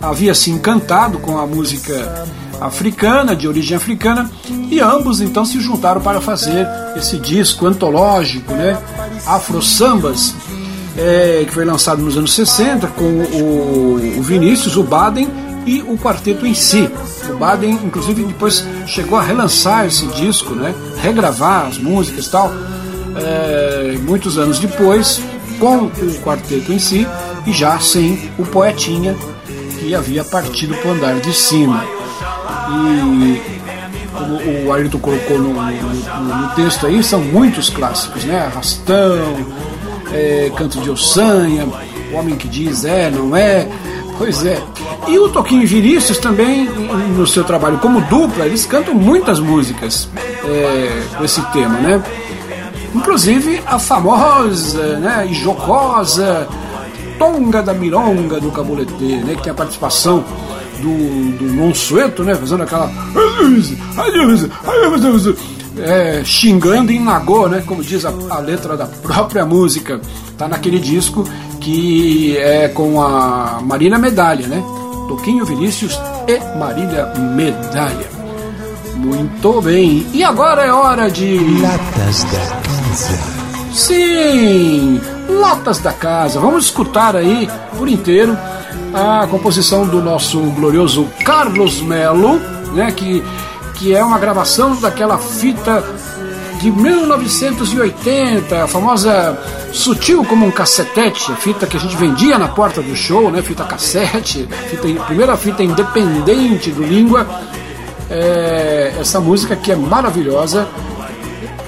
[0.00, 2.26] havia se encantado com a música
[2.60, 4.30] africana, de origem africana,
[4.70, 8.78] e ambos então se juntaram para fazer esse disco antológico, né,
[9.26, 10.34] Afro Sambas,
[10.96, 15.28] é, que foi lançado nos anos 60 com o, o Vinícius, o Baden
[15.66, 16.90] e o quarteto em si.
[17.30, 20.74] O Baden, inclusive, depois chegou a relançar esse disco, né?
[21.00, 22.52] regravar as músicas e tal,
[23.16, 25.20] é, muitos anos depois,
[25.58, 27.06] com o quarteto em si
[27.46, 29.14] e já sem o poetinha
[29.78, 31.84] que havia partido para o andar de cima.
[32.70, 33.62] E
[34.12, 38.46] como o Ayrton colocou no, no, no texto aí, são muitos clássicos, né?
[38.46, 39.46] Arrastão,
[40.12, 41.66] é, Canto de Ossanha,
[42.12, 43.68] O Homem que Diz É, Não É.
[44.18, 44.62] Pois é.
[45.08, 46.66] E o Toquinho Vinícius também,
[47.16, 50.08] no seu trabalho como dupla, eles cantam muitas músicas
[50.44, 52.02] é, com esse tema, né?
[52.94, 56.46] Inclusive a famosa né, e jocosa
[57.18, 59.34] Tonga da Mironga do Caboletê, né?
[59.34, 60.22] Que tem a participação
[60.80, 62.34] do, do Monsueto, né?
[62.34, 62.92] Fazendo aquela.
[65.78, 67.62] É, xingando em Nagô, né?
[67.66, 70.00] Como diz a, a, letra da própria música.
[70.36, 71.24] Tá naquele disco
[71.60, 74.62] que é com a Marina Medalha, né?
[75.08, 78.22] Toquinho Vinícius e Marília Medalha.
[78.96, 80.06] Muito bem.
[80.12, 81.38] E agora é hora de.
[81.60, 83.18] Latas da Casa.
[83.72, 85.00] Sim!
[85.28, 86.38] Latas da Casa.
[86.38, 88.36] Vamos escutar aí por inteiro
[88.94, 92.38] a composição do nosso glorioso Carlos Melo,
[92.74, 92.92] né?
[92.92, 93.22] Que,
[93.82, 95.82] que é uma gravação daquela fita
[96.60, 99.36] de 1980, a famosa
[99.72, 103.42] Sutil como um cacetete, a fita que a gente vendia na porta do show, né?
[103.42, 107.26] Fita cassete, fita, primeira fita independente do Língua.
[108.08, 110.68] É, essa música que é maravilhosa,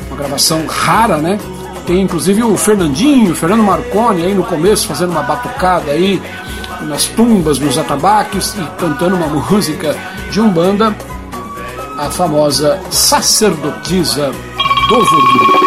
[0.07, 1.41] uma gravação rara, né?
[1.85, 6.23] Tem inclusive o Fernandinho, o Fernando Marconi aí no começo fazendo uma batucada aí
[6.83, 9.97] nas tumbas, nos atabaques e cantando uma música
[10.31, 10.95] de umbanda,
[11.99, 14.31] a famosa sacerdotisa
[14.89, 15.64] do voodoo.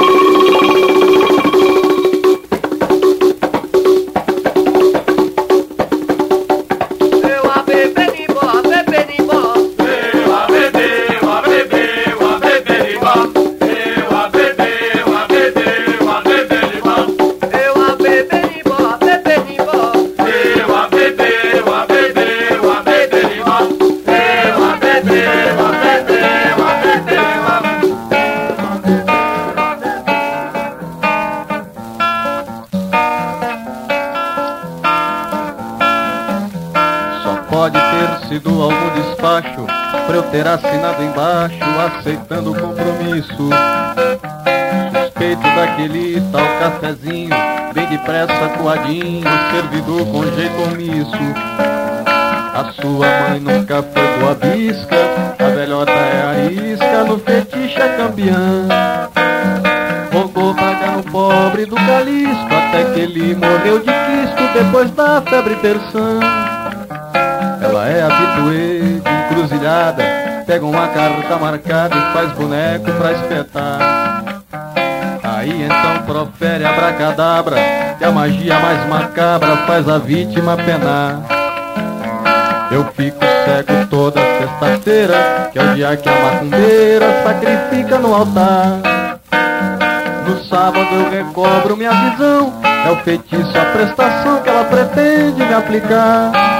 [48.49, 51.33] Coadinho, servidor com jeito omisso.
[52.53, 54.95] A sua mãe nunca foi boa bisca,
[55.39, 58.67] a velhota é arisca, no fetiche é campeã.
[60.11, 65.55] Rogou pagar no pobre do Calisco, até que ele morreu de Cristo depois da febre
[65.57, 66.19] terçã.
[67.61, 70.03] Ela é habituê de encruzilhada,
[70.47, 74.43] pega uma carta marcada e faz boneco pra espetar.
[75.23, 77.57] Aí então profere abracadabra,
[77.97, 81.21] que a magia mais macabra faz a vítima penar.
[82.71, 89.19] Eu fico cego toda sexta-feira, que é o dia que a macumbeira sacrifica no altar.
[90.27, 95.53] No sábado eu recobro minha visão, é o feitiço, a prestação que ela pretende me
[95.53, 96.56] aplicar.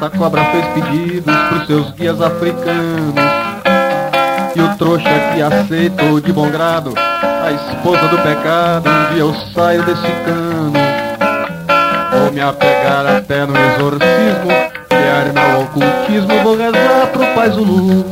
[0.00, 3.14] Essa cobra fez pedidos pros seus guias africanos.
[4.56, 8.88] E o trouxa que aceitou de bom grado a esposa do pecado.
[8.88, 10.72] Um dia eu saio desse cano.
[12.12, 14.48] Vou me apegar até no exorcismo.
[14.88, 16.44] Criar meu ocultismo.
[16.44, 18.06] Vou rezar pro Pai Zulu.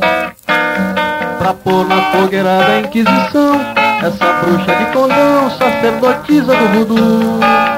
[1.39, 3.59] Pra pôr na fogueira da Inquisição.
[4.03, 7.68] Essa bruxa de condão, sacerdotisa do voodoo.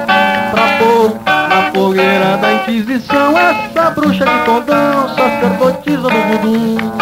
[2.71, 7.00] Inquisição, essa bruxa de condão, sacerdotisa do voodoo.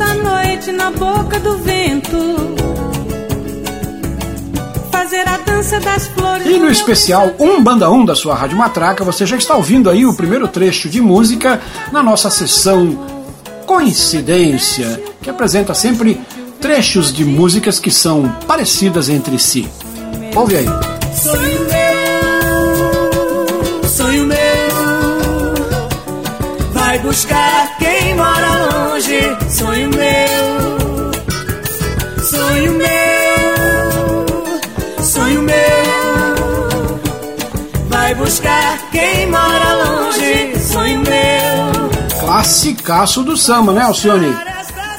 [0.00, 2.16] Da noite na boca do vento.
[4.90, 6.46] Fazer a dança das flores.
[6.46, 10.06] E no especial Um Banda 1 da sua Rádio Matraca, você já está ouvindo aí
[10.06, 11.60] o primeiro trecho de música
[11.92, 12.98] na nossa sessão
[13.66, 16.18] Coincidência, que apresenta sempre
[16.60, 19.68] trechos de músicas que são parecidas entre si.
[20.34, 20.66] Ouve aí.
[21.14, 21.60] Sonho
[23.82, 24.38] meu, sonho meu,
[26.72, 27.59] vai buscar.
[29.60, 31.10] Sonho meu,
[32.24, 34.24] sonho meu,
[35.04, 37.00] sonho meu,
[37.88, 40.58] vai buscar quem mora longe.
[40.60, 42.20] Sonho meu.
[42.20, 44.34] Classicaço do samba, né, Alcione?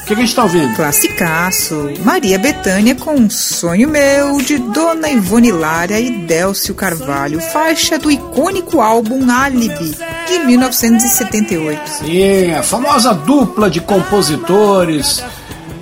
[0.02, 0.74] O que, que a gente está ouvindo?
[0.74, 1.90] Classicaço.
[2.04, 8.10] Maria Bethânia com um Sonho Meu, de Dona Ivone Lara e Délcio Carvalho, faixa do
[8.10, 9.96] icônico álbum Alibi,
[10.26, 11.88] de 1978.
[11.88, 15.22] Sim, a famosa dupla de compositores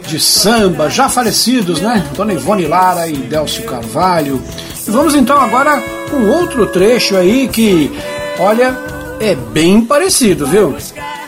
[0.06, 2.04] de samba, já falecidos, né?
[2.14, 4.42] Dona Ivone Lara e Délcio Carvalho.
[4.86, 7.90] E vamos então agora com outro trecho aí que,
[8.38, 8.76] olha,
[9.18, 10.76] é bem parecido, viu?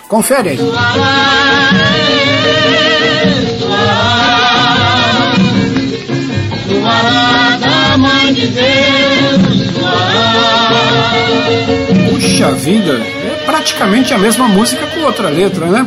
[0.09, 0.59] Confere aí.
[8.33, 9.73] Mãe de Deus,
[12.11, 15.87] Puxa vida, é praticamente a mesma música com outra letra, né?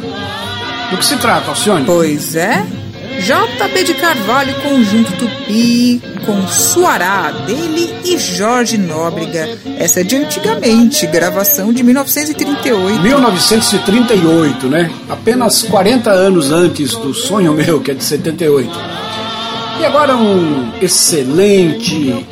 [0.91, 1.85] Do que se trata, Alcione?
[1.85, 2.65] Pois é.
[3.17, 9.57] JB de Carvalho, Conjunto Tupi, com Suará, dele e Jorge Nóbrega.
[9.79, 13.01] Essa é de antigamente, gravação de 1938.
[13.01, 14.91] 1938, né?
[15.09, 18.69] Apenas 40 anos antes do Sonho Meu, que é de 78.
[19.79, 22.25] E agora um excelente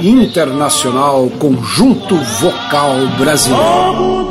[0.00, 4.28] internacional conjunto vocal brasileiro.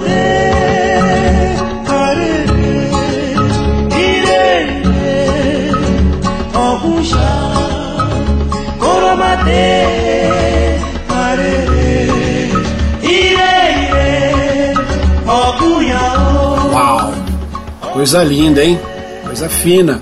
[16.72, 17.14] Uau!
[17.94, 18.80] Coisa linda, hein?
[19.26, 20.02] Coisa fina.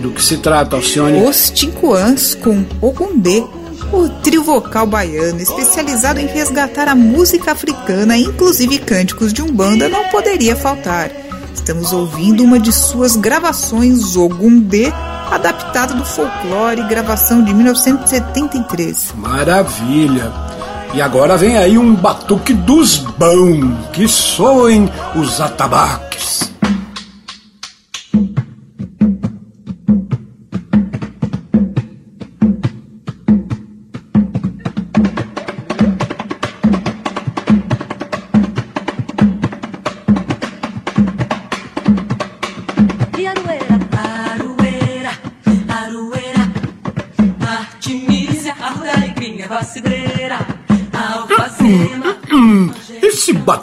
[0.00, 1.22] Do que se trata, Alcione?
[1.22, 3.44] Os Tincoãs com Ogundê,
[3.92, 10.04] o trio vocal baiano especializado em resgatar a música africana, inclusive cânticos de umbanda, não
[10.08, 11.10] poderia faltar.
[11.52, 14.92] Estamos ouvindo uma de suas gravações, Ogundê,
[15.30, 19.14] adaptada do folclore, gravação de 1973.
[19.16, 20.32] Maravilha!
[20.94, 26.50] E agora vem aí um batuque dos bão, que soem os atabaques.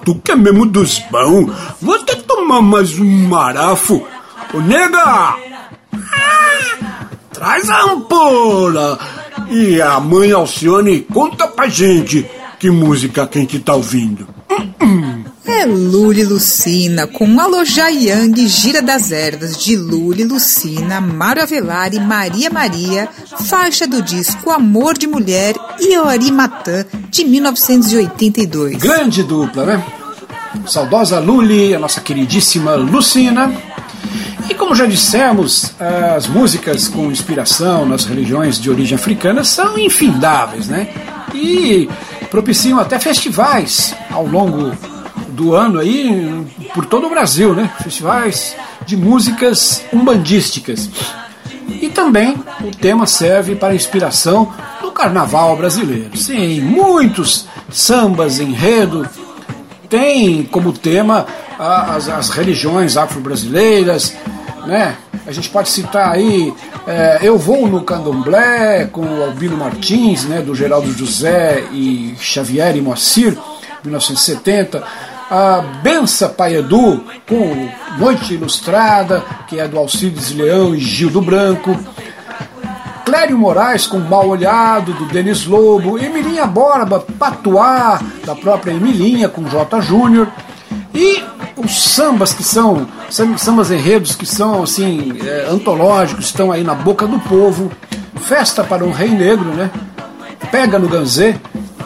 [0.05, 1.51] Batuque é mesmo dos bão.
[1.81, 4.05] Vou até tomar mais um marafo.
[4.53, 4.99] Ô nega!
[5.03, 5.35] Ah,
[7.33, 8.99] Traz a ampola!
[9.49, 12.25] E a mãe Alcione conta pra gente
[12.59, 14.27] que música que a gente tá ouvindo.
[15.57, 21.99] É Luli Lucina, com Alojá Yang, Gira das Ervas, de Luli Lucina, Mário Avelar e
[21.99, 23.07] Maria Maria,
[23.45, 28.75] faixa do disco Amor de Mulher e Ori Matã, de 1982.
[28.75, 29.85] Grande dupla, né?
[30.67, 33.49] Saudosa Luli, a nossa queridíssima Lucina.
[34.49, 35.73] E como já dissemos,
[36.17, 40.89] as músicas com inspiração nas religiões de origem africana são infindáveis, né?
[41.33, 41.89] E
[42.29, 44.75] propiciam até festivais ao longo
[45.35, 47.69] do ano aí por todo o Brasil, né?
[47.83, 48.55] Festivais
[48.85, 50.89] de músicas umbandísticas.
[51.67, 56.15] E também o tema serve para inspiração do carnaval brasileiro.
[56.15, 59.07] Sim, muitos sambas enredo
[59.89, 61.25] têm como tema
[61.57, 64.15] as, as religiões afro-brasileiras,
[64.65, 64.97] né?
[65.27, 66.53] A gente pode citar aí
[66.85, 72.75] é, Eu Vou no Candomblé, com o Albino Martins, né, do Geraldo José e Xavier
[72.77, 73.35] e Moacir,
[73.83, 74.83] 1970.
[75.29, 81.75] A Bença Paedu, com Noite Ilustrada, que é do Alcides Leão e Gil do Branco.
[83.05, 89.43] Clério Moraes com Mal Olhado, do Denis Lobo, Emilinha Borba, Patuá, da própria Emilinha, com
[89.47, 89.79] J.
[89.81, 90.27] Júnior,
[90.93, 91.23] e
[91.55, 96.73] os sambas que são, sam- sambas enredos que são assim, é, antológicos, estão aí na
[96.73, 97.71] boca do povo,
[98.17, 99.69] Festa para um Rei Negro, né?
[100.49, 101.35] Pega no Ganzê,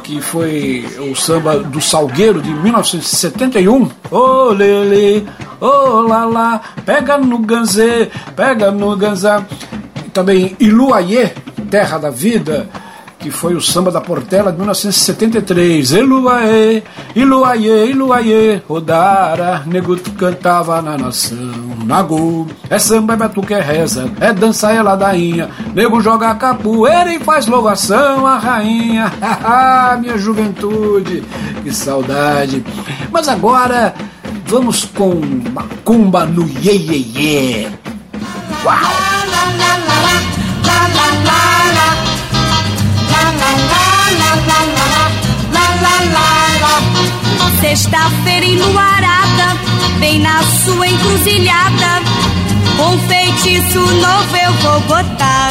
[0.09, 3.91] que foi o samba do Salgueiro de 1971.
[4.09, 5.27] Ô Lele,
[5.61, 9.45] ô Lala, pega no Ganzê, pega no Ganzá.
[10.11, 11.29] Também Iluaiê,
[11.69, 12.67] Terra da Vida,
[13.19, 15.91] que foi o samba da Portela de 1973.
[15.91, 16.81] Eluaê,
[17.13, 21.37] Iluaê, Iluaê, Rodara, nego cantava na nação,
[21.85, 27.19] Nago, é samba, é batuque, é reza, é dança, é ladainha, nego joga capoeira e
[27.19, 29.11] faz louvação a rainha,
[29.99, 31.23] minha juventude,
[31.61, 32.63] que saudade.
[33.11, 33.93] Mas agora
[34.45, 35.21] vamos com
[35.53, 37.67] Macumba no Iê Iê Iê.
[38.63, 39.08] Uau!
[47.59, 49.59] Sexta-feira enluarada,
[49.99, 52.01] bem na sua encruzilhada,
[52.79, 55.49] um feitiço novo eu vou botar.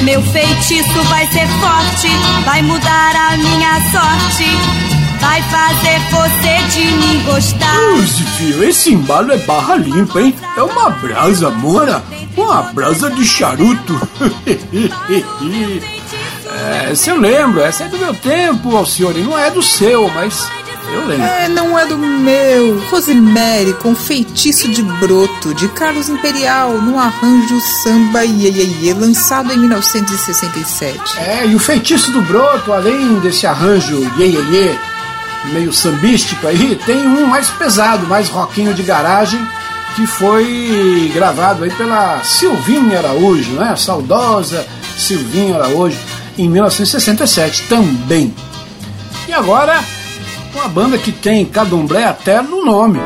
[0.00, 2.08] Meu feitiço vai ser forte,
[2.46, 4.46] vai mudar a minha sorte,
[5.20, 7.76] vai fazer você de mim gostar.
[8.38, 10.34] Filho, esse embalo é barra limpa, hein?
[10.56, 12.02] É uma brasa, mora,
[12.34, 14.00] uma brasa de charuto.
[16.60, 20.46] É, se eu lembro, essa é do meu tempo, Alcione, não é do seu, mas
[20.92, 21.24] eu lembro.
[21.24, 22.78] É, não é do meu.
[22.90, 31.18] Rosemary com Feitiço de Broto, de Carlos Imperial, no arranjo samba Iê, lançado em 1967.
[31.18, 34.76] É, e o Feitiço do Broto, além desse arranjo Iê,
[35.52, 39.40] meio sambístico aí, tem um mais pesado, mais rockinho de garagem,
[39.94, 43.70] que foi gravado aí pela Silvinha Araújo, né?
[43.70, 45.98] A saudosa Silvinha Araújo
[46.38, 48.34] em 1967 também.
[49.28, 49.82] E agora,
[50.54, 52.98] uma banda que tem Cadomblé até no nome.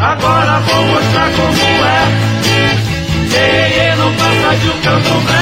[0.00, 2.27] Agora vou mostrar como é.
[4.82, 5.34] Candomblé.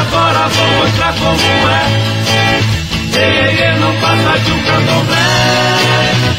[0.00, 2.04] Agora vou mostrar como é.
[3.16, 5.34] Ei, não passa de um candomblé.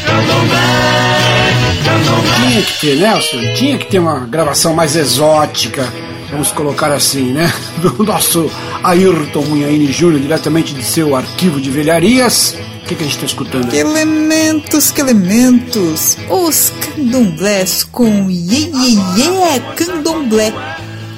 [0.06, 1.54] Candomblé,
[1.84, 2.48] candomblé.
[2.48, 5.90] Tinha que ter, Nelson, tinha que ter uma gravação mais exótica,
[6.30, 7.50] vamos colocar assim, né?
[7.80, 8.50] Do nosso
[8.82, 12.54] Ayrton Munhaine Júnior, diretamente de seu arquivo de velharias.
[12.82, 13.68] O que, que a gente está escutando?
[13.68, 16.16] Que elementos, que elementos!
[16.30, 20.52] Os candomblés com Iê Iê Iê Candomblé.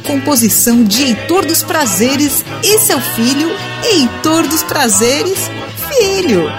[0.09, 3.51] Composição de Heitor dos Prazeres e seu filho,
[3.85, 5.39] Heitor dos Prazeres,
[5.87, 6.51] filho.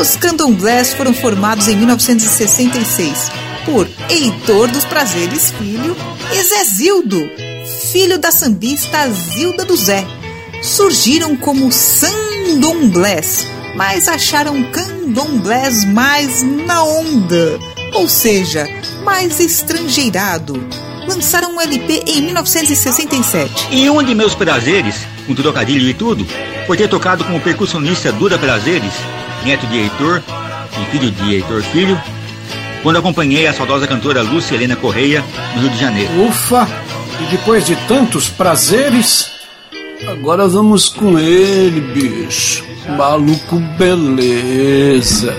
[0.00, 3.30] Os candomblés foram formados em 1966
[3.66, 5.94] por Heitor dos Prazeres Filho
[6.32, 7.20] e Zezildo,
[7.92, 10.02] filho da sambista Zilda do Zé.
[10.62, 17.58] Surgiram como sandomblés, mas acharam candomblés mais na onda,
[17.92, 18.66] ou seja,
[19.04, 20.89] mais estrangeirado.
[21.10, 23.66] Lançaram um LP em 1967.
[23.72, 24.94] E um de meus prazeres,
[25.26, 26.24] com trocadilho e tudo,
[26.68, 28.92] foi ter tocado como percussionista Duda Prazeres,
[29.44, 30.22] neto de Heitor
[30.80, 32.00] e filho de Heitor Filho,
[32.84, 35.24] quando acompanhei a saudosa cantora Lúcia Helena Correia
[35.56, 36.28] no Rio de Janeiro.
[36.28, 36.68] Ufa!
[37.20, 39.32] E depois de tantos prazeres,
[40.06, 42.64] agora vamos com ele, bicho.
[42.96, 45.36] Maluco beleza.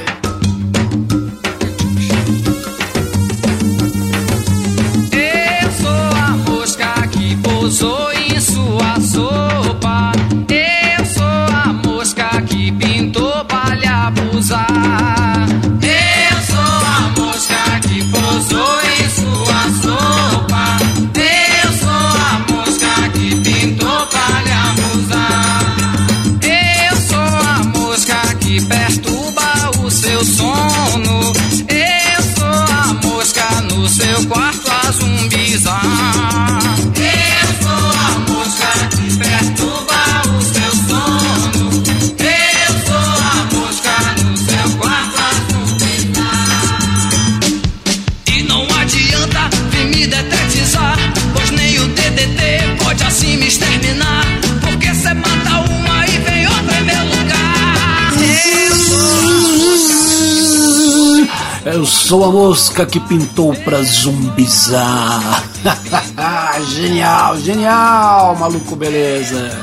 [62.12, 65.46] Sou a mosca que pintou pra zumbizar.
[66.76, 69.58] genial, genial, maluco beleza.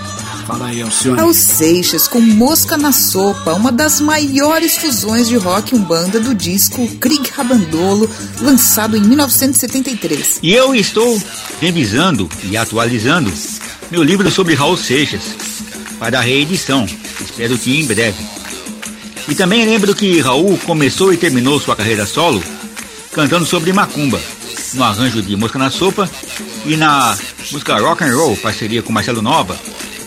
[0.46, 1.18] Fala aí, Alcione.
[1.18, 6.88] Raul Seixas com Mosca na Sopa, uma das maiores fusões de rock umbanda do disco
[6.96, 8.08] Krieg Rabandolo,
[8.40, 10.38] lançado em 1973.
[10.42, 11.20] E eu estou
[11.60, 13.30] revisando e atualizando
[13.90, 15.20] meu livro sobre Raul Seixas
[15.98, 16.86] para a reedição.
[17.20, 18.37] Espero que em breve.
[19.28, 22.42] E também lembro que Raul começou e terminou sua carreira solo
[23.12, 24.20] cantando sobre macumba.
[24.74, 26.08] no arranjo de Mosca na Sopa,
[26.64, 27.16] e na
[27.50, 29.56] música Rock and Roll, parceria com Marcelo Nova,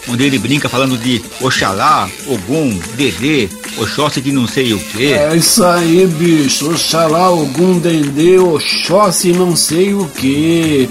[0.07, 5.13] onde ele brinca falando de Oxalá, Ogum, Dedê, Oxóssi de não sei o quê.
[5.17, 6.71] É isso aí, bicho.
[6.71, 10.87] Oxalá, Ogum, Dedê, Oxóssi não sei o quê.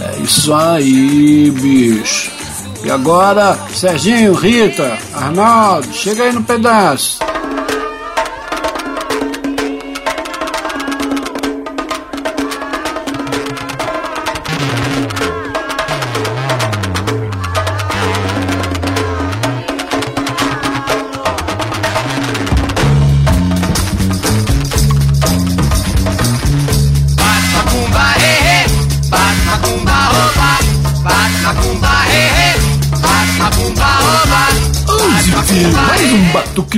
[0.00, 2.30] É isso aí, bicho.
[2.84, 7.18] E agora, Serginho, Rita, Arnaldo, chega aí no pedaço.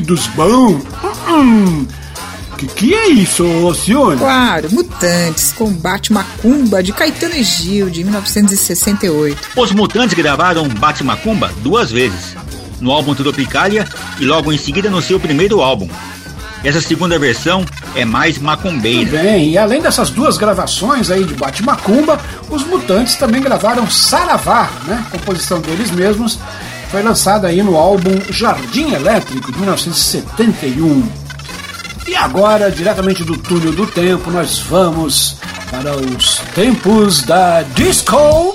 [0.06, 0.82] Dos bons.
[1.28, 1.86] Hum,
[2.56, 4.18] que que é isso, Alcione?
[4.18, 9.48] Claro, Mutantes, combate Macumba de Caetano e Gil, de 1968.
[9.56, 12.34] Os Mutantes gravaram Bate Macumba duas vezes,
[12.80, 13.86] no álbum Tropicalia
[14.18, 15.88] e logo em seguida no seu primeiro álbum.
[16.64, 19.22] Essa segunda versão é mais macumbeira.
[19.22, 22.18] Bem, e além dessas duas gravações aí de Bate Macumba,
[22.50, 25.04] os Mutantes também gravaram Saravá, né?
[25.10, 26.38] Composição deles mesmos.
[26.96, 31.06] Foi lançada aí no álbum Jardim Elétrico, de 1971.
[32.06, 35.36] E agora, diretamente do túnel do tempo, nós vamos
[35.70, 38.54] para os tempos da disco.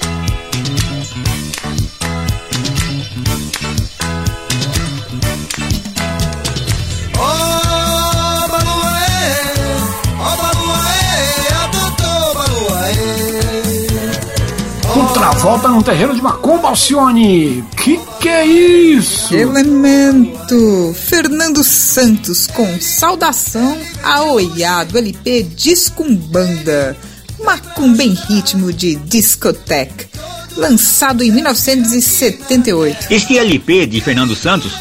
[15.14, 17.64] Travolta num terreiro de Macumba, Alcione.
[17.76, 19.34] Que que é isso?
[19.34, 26.96] Elemento Fernando Santos com saudação a Oiado LP Discumbanda,
[27.44, 30.08] Macumba em ritmo de discoteca,
[30.56, 33.08] lançado em 1978.
[33.10, 34.72] Este LP de Fernando Santos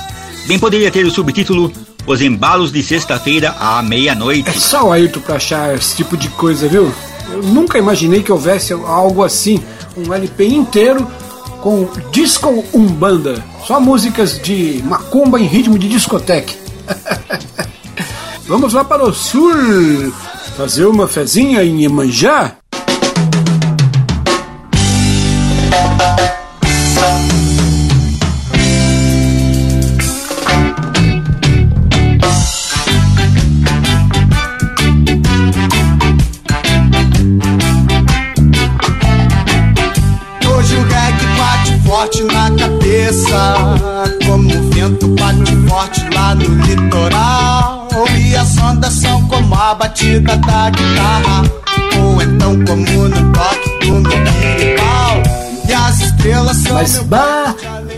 [0.46, 1.72] bem poderia ter o subtítulo
[2.06, 4.50] Os Embalos de Sexta-feira à Meia-Noite.
[4.50, 6.92] É só o Ayrton pra achar esse tipo de coisa, viu?
[7.32, 9.62] Eu nunca imaginei que houvesse algo assim,
[9.96, 11.08] um LP inteiro
[11.62, 16.52] com disco umbanda, só músicas de macumba em ritmo de discoteca.
[18.46, 20.12] Vamos lá para o sul,
[20.56, 22.59] fazer uma fezinha em Iemanjá?
[49.90, 51.42] Batida da guitarra,
[51.98, 55.22] ou então como no toque do meu berimbau.
[55.68, 57.54] E as estrelas são Mas meu bah,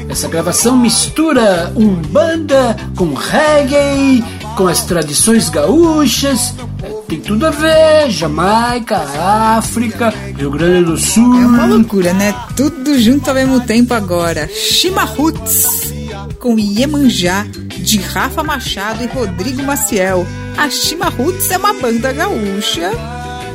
[0.08, 4.24] essa gravação mistura umbanda com reggae,
[4.56, 6.54] com as tradições gaúchas.
[6.82, 8.96] É, Tem tudo a ver, Jamaica,
[9.58, 11.42] África, Rio Grande do Sul.
[11.42, 12.34] É uma loucura, né?
[12.56, 14.48] Tudo junto ao mesmo tempo agora.
[14.48, 15.92] Shima Roots
[16.38, 17.46] com Iemanjá,
[17.82, 20.26] de Rafa Machado e Rodrigo Maciel.
[20.56, 22.92] A Shima Roots é uma banda gaúcha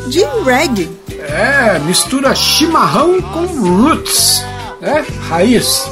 [0.08, 0.90] de reggae.
[1.10, 4.44] É, mistura chimarrão com roots,
[4.82, 5.06] né?
[5.30, 5.90] Raiz.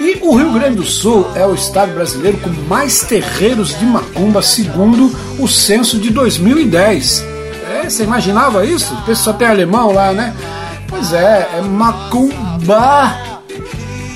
[0.00, 4.42] E o Rio Grande do Sul é o estado brasileiro com mais terreiros de macumba,
[4.42, 7.24] segundo o censo de 2010.
[7.70, 8.92] É, você imaginava isso?
[8.94, 10.34] O pessoal tem alemão lá, né?
[10.88, 13.16] Pois é, é macumba,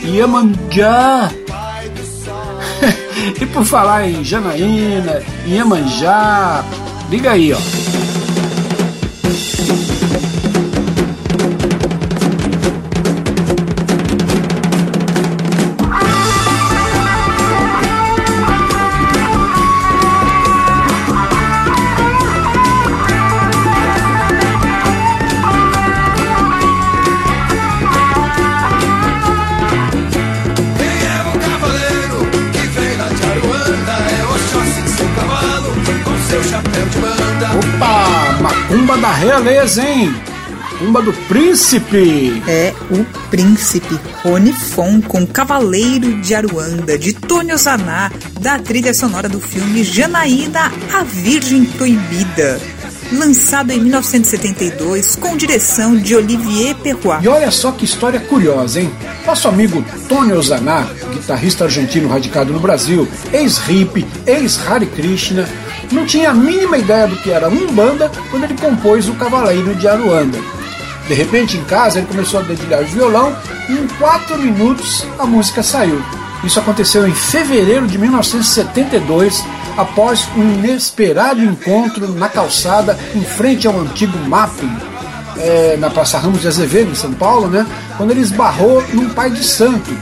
[0.05, 1.31] Iemanjá.
[3.41, 6.65] E por falar em Janaína, Iemanjá,
[7.11, 7.59] liga aí, ó.
[39.37, 40.15] Da realeza, hein?
[40.81, 42.43] Do príncipe.
[42.47, 48.11] É o Príncipe Rony Fon com Cavaleiro de Aruanda, de Tony Ozaná,
[48.41, 52.61] da trilha sonora do filme Janaína, a Virgem Proibida.
[53.13, 57.23] lançado em 1972 com direção de Olivier Perrois.
[57.23, 58.91] E olha só que história curiosa, hein?
[59.25, 65.49] Nosso amigo Tony Ozaná, guitarrista argentino radicado no Brasil, ex-hip, ex-Hare Krishna,
[65.95, 69.87] não tinha a mínima ideia do que era Umbanda quando ele compôs o Cavaleiro de
[69.87, 70.39] Aruanda.
[71.07, 73.37] De repente, em casa, ele começou a dedilhar o violão
[73.69, 76.03] e em quatro minutos a música saiu.
[76.43, 79.45] Isso aconteceu em fevereiro de 1972,
[79.77, 84.75] após um inesperado encontro na calçada em frente ao antigo Mapping,
[85.39, 87.67] é, na Praça Ramos de Azevedo, em São Paulo, né,
[87.97, 89.97] quando ele esbarrou num pai de santo,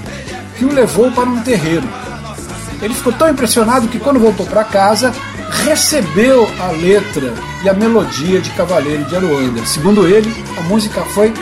[0.56, 1.88] que o levou para um terreiro.
[2.80, 5.12] Ele ficou tão impressionado que, quando voltou para casa,
[5.50, 7.32] recebeu a letra
[7.62, 9.64] e a melodia de Cavaleiro de Aruanda.
[9.66, 11.32] Segundo ele, a música foi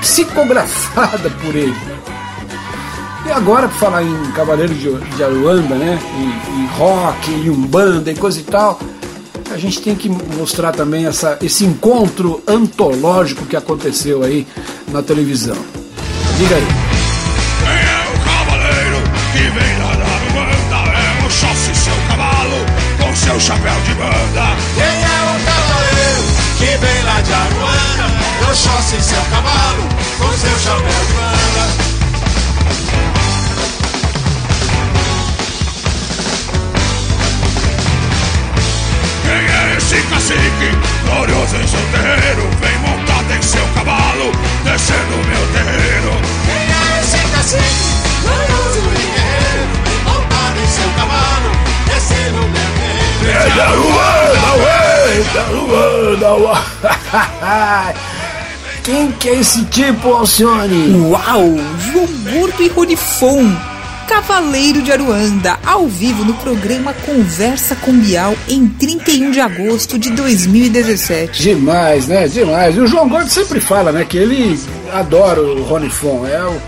[0.00, 1.74] psicografada por ele.
[3.26, 8.14] E agora, para falar em Cavaleiro de, Aruanda, né, e, e rock, e umbanda e
[8.14, 8.78] coisa e tal,
[9.50, 14.46] a gente tem que mostrar também essa, esse encontro antológico que aconteceu aí
[14.88, 15.56] na televisão.
[16.38, 16.93] Diga aí.
[23.24, 24.56] Seu chapéu de banda.
[24.74, 26.24] Quem é o cavaleiro
[26.58, 28.06] que vem lá de Aruanda?
[28.42, 31.84] É o Chossi, seu cavalo, com seu chapéu de banda.
[39.76, 40.70] Esse cacique,
[41.04, 44.32] glorioso em seu terreiro, vem montado em seu cavalo,
[44.64, 46.12] descendo meu terreiro.
[46.46, 47.86] Quem é esse cacique,
[48.22, 49.66] glorioso e guerreiro,
[50.04, 51.50] montado em seu cavalo,
[51.86, 52.53] descendo meu
[56.36, 57.94] Luanda,
[58.82, 60.94] Quem que é esse tipo, Alcione?
[61.08, 63.50] Uau, João Gordo e Rodifon
[64.06, 70.10] Cavaleiro de Aruanda, ao vivo no programa Conversa com Bial em 31 de agosto de
[70.10, 71.42] 2017.
[71.42, 72.28] Demais, né?
[72.28, 72.76] Demais.
[72.76, 74.60] E o João Gordo sempre fala, né, que ele
[74.92, 76.60] adora o Rony Fon, é um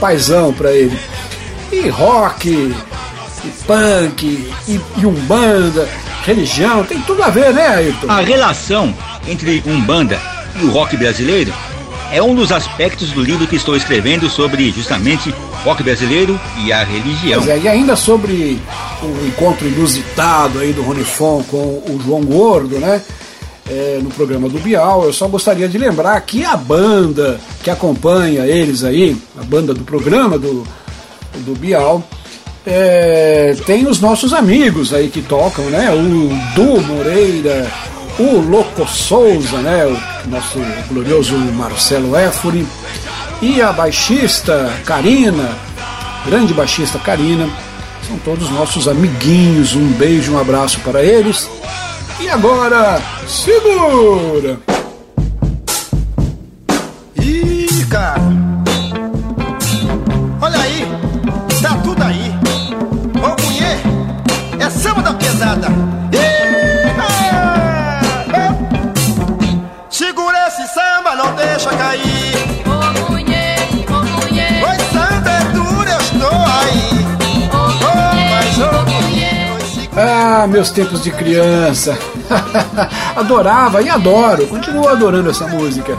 [0.00, 0.98] paizão para ele.
[1.70, 5.86] E rock, e punk, e, e umbanda,
[6.24, 8.10] religião, tem tudo a ver, né, Ayrton?
[8.10, 8.94] A relação
[9.26, 10.18] entre umbanda
[10.60, 11.52] e o rock brasileiro
[12.12, 16.82] é um dos aspectos do livro que estou escrevendo sobre justamente rock brasileiro e a
[16.82, 17.42] religião.
[17.46, 18.58] É, e ainda sobre
[19.02, 23.02] o encontro inusitado aí do Rony Fon com o João Gordo, né?
[23.70, 28.46] É, no programa do Bial, eu só gostaria de lembrar que a banda que acompanha
[28.46, 30.66] eles aí, a banda do programa do,
[31.44, 32.02] do Bial,
[32.66, 35.90] é, tem os nossos amigos aí que tocam, né?
[35.90, 37.70] O Du Moreira,
[38.18, 39.86] o Loco Souza, né?
[39.86, 42.66] O nosso glorioso Marcelo Éfuri
[43.40, 45.56] e a baixista Karina,
[46.26, 47.48] grande baixista Karina,
[48.06, 49.74] são todos nossos amiguinhos.
[49.74, 51.48] Um beijo, um abraço para eles.
[52.20, 54.77] E agora, segura!
[65.38, 65.68] Samba da pesada.
[69.88, 72.28] Segura esse samba, não deixa cair.
[80.00, 81.98] Ah, meus tempos de criança.
[83.16, 85.98] Adorava e adoro, continuo adorando essa música.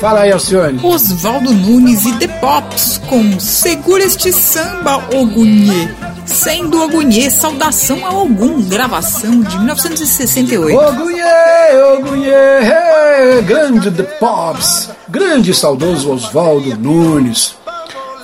[0.00, 0.78] Fala aí, Alcione.
[0.80, 6.09] Oswaldo Nunes e The Pops com Segura este samba, Ogunhê.
[6.42, 10.74] Sendo Ogunhê, saudação a Ogum, gravação de 1968.
[10.74, 17.56] Ogunhê, Ogunhê, grande The Pops, grande e saudoso Oswaldo Nunes.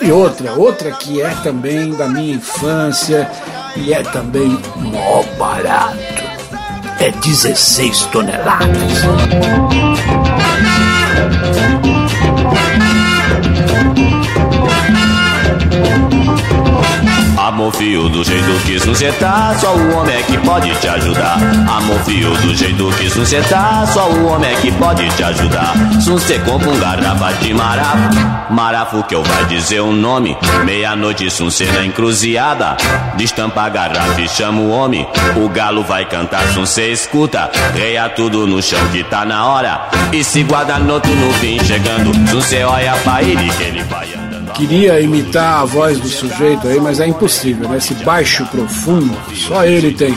[0.00, 3.30] E outra, outra que é também da minha infância
[3.76, 6.24] e é também mó barato.
[6.98, 8.66] É 16 toneladas.
[17.46, 21.38] Amor fio do jeito que tá, só o homem é que pode te ajudar.
[21.76, 25.72] Amor fio do jeito que tá, só o homem é que pode te ajudar.
[26.00, 30.36] Você compra um garrafa de marafo, marafo que eu vai dizer o um nome.
[30.64, 32.76] Meia-noite, sunce na encruzilhada,
[33.14, 35.06] destampa a garrafa e chama o homem.
[35.36, 39.88] O galo vai cantar, sunce escuta, reia tudo no chão que tá na hora.
[40.12, 44.25] E se guarda noto no fim chegando, sunce olha pra ele que ele vai.
[44.56, 47.76] Queria imitar a voz do sujeito aí, mas é impossível, né?
[47.76, 50.16] Esse baixo profundo, só ele tem.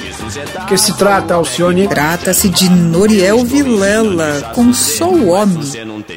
[0.67, 1.87] Que se trata, Alcione?
[1.87, 5.59] Trata-se de Noriel Vilela, com Só o Homem.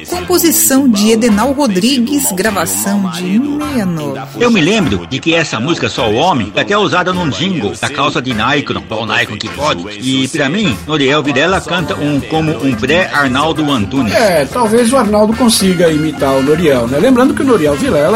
[0.07, 4.21] Composição de Edenal Rodrigues, gravação de 69.
[4.39, 7.73] Eu me lembro de que essa música Só o Homem é até usada num jingle
[7.79, 9.83] da calça de Nikon, Paul Nikon que pode.
[9.99, 14.13] E pra mim, Noriel Vilela canta um como um pré-Arnaldo Antunes.
[14.13, 16.99] É, talvez o Arnaldo consiga imitar o Noriel, né?
[16.99, 18.12] Lembrando que o Noriel Vilela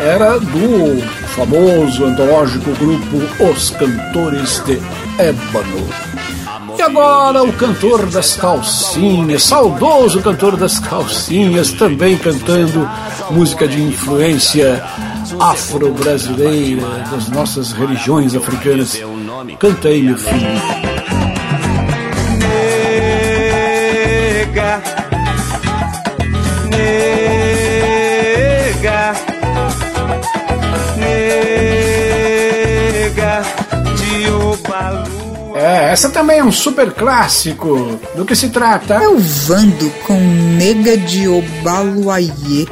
[0.00, 1.00] era do
[1.34, 4.80] famoso antológico grupo Os Cantores de
[5.18, 5.88] Ébano.
[6.78, 12.88] E agora o cantor das calcinhas, saudoso cantor das calcinhas, também cantando
[13.30, 14.82] música de influência
[15.40, 19.00] afro-brasileira das nossas religiões africanas.
[19.58, 20.97] Canta aí, meu filho.
[35.68, 38.00] É, essa também é um super clássico.
[38.14, 38.94] Do que se trata?
[38.94, 40.18] É o Vando com
[40.56, 42.66] Nega de Obaluayê.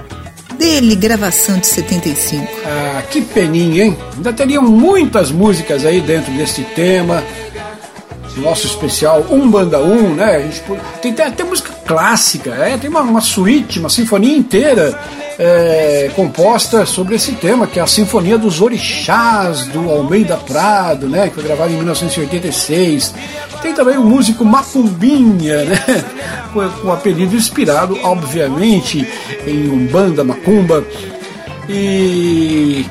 [0.58, 2.46] Dele, gravação de 75.
[2.64, 3.98] Ah, que peninha, hein?
[4.16, 7.22] Ainda teriam muitas músicas aí dentro desse tema.
[8.38, 10.36] Nosso especial Um Banda Um, né?
[10.36, 10.62] A gente
[11.02, 14.98] tem até, até música clássica, é, tem uma, uma suíte, uma sinfonia inteira
[15.38, 21.28] é, composta sobre esse tema, que é a Sinfonia dos Orixás, do Almeida Prado, né?
[21.28, 23.14] Que foi gravada em 1986.
[23.60, 26.04] Tem também o músico Macumbinha, né?
[26.52, 29.06] Com, o apelido inspirado, obviamente,
[29.46, 30.84] em Umbanda, Macumba.
[31.68, 32.86] E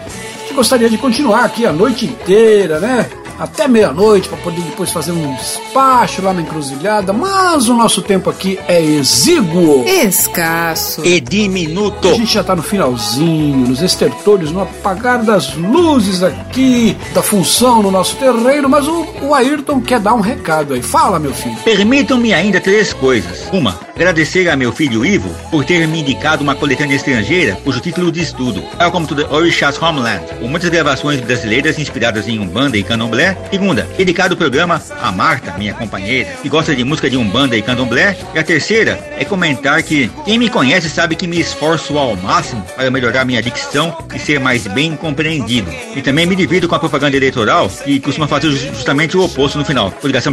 [0.53, 3.09] gostaria de continuar aqui a noite inteira, né?
[3.37, 8.29] Até meia-noite para poder depois fazer um despacho lá na encruzilhada, mas o nosso tempo
[8.29, 9.83] aqui é exíguo.
[9.85, 11.05] Escasso.
[11.05, 12.09] E diminuto.
[12.09, 17.81] A gente já tá no finalzinho, nos estertores, no apagar das luzes aqui, da função
[17.81, 20.81] no nosso terreno, mas o, o Ayrton quer dar um recado aí.
[20.81, 21.57] Fala, meu filho.
[21.63, 23.49] Permitam-me ainda três coisas.
[23.51, 28.11] Uma, agradecer a meu filho Ivo por ter me indicado uma coletânea estrangeira cujo título
[28.11, 28.63] diz tudo.
[28.79, 33.24] Welcome to the Orishas Homeland, com muitas gravações brasileiras inspiradas em Umbanda e Candomblé.
[33.49, 37.61] Segunda, dedicado ao programa a Marta, minha companheira, que gosta de música de Umbanda e
[37.61, 38.17] Candomblé.
[38.33, 42.63] E a terceira é comentar que quem me conhece sabe que me esforço ao máximo
[42.75, 45.71] para melhorar minha dicção e ser mais bem compreendido.
[45.95, 49.65] E também me divido com a propaganda eleitoral que costuma fazer justamente o oposto no
[49.65, 49.93] final.
[49.99, 50.31] Obrigação,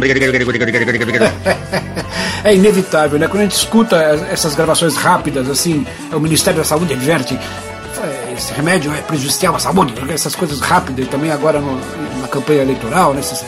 [2.43, 3.27] É inevitável, né?
[3.29, 3.95] Quando a gente escuta
[4.29, 7.39] essas gravações rápidas, assim, o Ministério da Saúde adverte é,
[8.35, 10.13] esse remédio é prejudicial à saúde, né?
[10.13, 11.79] essas coisas rápidas, e também agora no-
[12.21, 13.43] na campanha eleitoral, nesses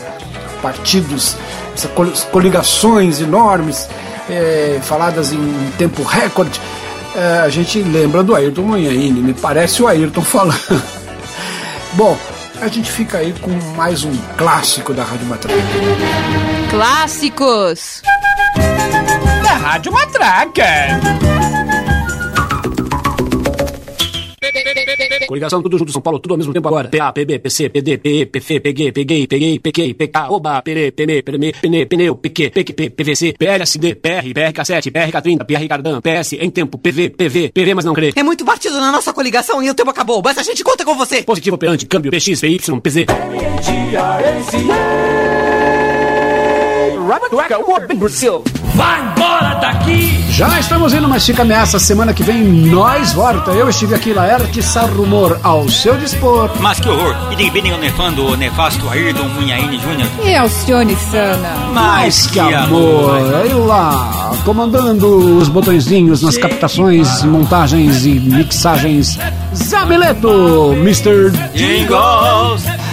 [0.62, 1.36] partidos,
[1.74, 3.88] essas col- coligações enormes,
[4.30, 6.60] é, faladas em tempo recorde,
[7.14, 10.82] é, a gente lembra do Ayrton Manhaine, me parece o Ayrton falando.
[11.92, 12.16] Bom,
[12.60, 15.58] a gente fica aí com mais um clássico da Rádio Matraca.
[16.70, 18.02] Clássicos.
[19.42, 20.66] Da Rádio Matraca.
[25.26, 26.88] Coligação, tudo junto, São Paulo, tudo ao mesmo tempo agora.
[26.88, 31.52] PA, PB, PC, PD, PE, PF, PG, peguei, peguei, pequei, PK, OBA, PERE, PME, PME,
[31.52, 37.10] PNE, pneu, PQ, PQP, PVC, PLSD, PR, PRK7, PRK30, PR Cardan, PS, em tempo, PV,
[37.10, 38.12] PV, PV, mas não crê.
[38.14, 40.94] É muito partido na nossa coligação e o tempo acabou, mas a gente conta com
[40.94, 41.22] você.
[41.22, 43.06] Positivo operante, câmbio, PX, PY, PZ.
[47.96, 48.42] Brasil.
[48.74, 50.24] Vai embora daqui!
[50.30, 51.78] Já estamos indo, mas fica ameaça.
[51.78, 53.52] Semana que vem nós volta.
[53.52, 56.50] Eu estive aqui, Laerte Sarrumor, ao seu dispor.
[56.60, 57.14] Mas que horror!
[57.32, 60.08] E de bem nefando o nefasto Ayrton Munhaine Júnior.
[60.22, 61.56] E Alcione Sana.
[61.72, 63.18] Mas que amor!
[63.48, 69.18] Eu lá, comandando os botõezinhos nas captações, montagens e mixagens,
[69.54, 71.30] Zamileto, Mr.
[71.54, 72.85] Jingles!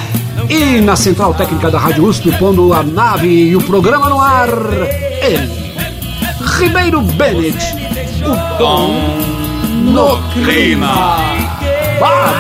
[0.49, 4.49] E na central técnica da Rádio USP, pondo a nave e o programa no ar,
[5.21, 5.49] ele,
[6.59, 7.57] Ribeiro Bennett,
[8.25, 8.93] o dom
[9.71, 11.17] no clima.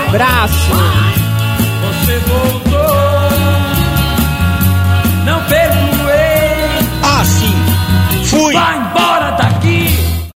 [0.07, 0.71] Abraço.
[1.81, 2.72] Você voltou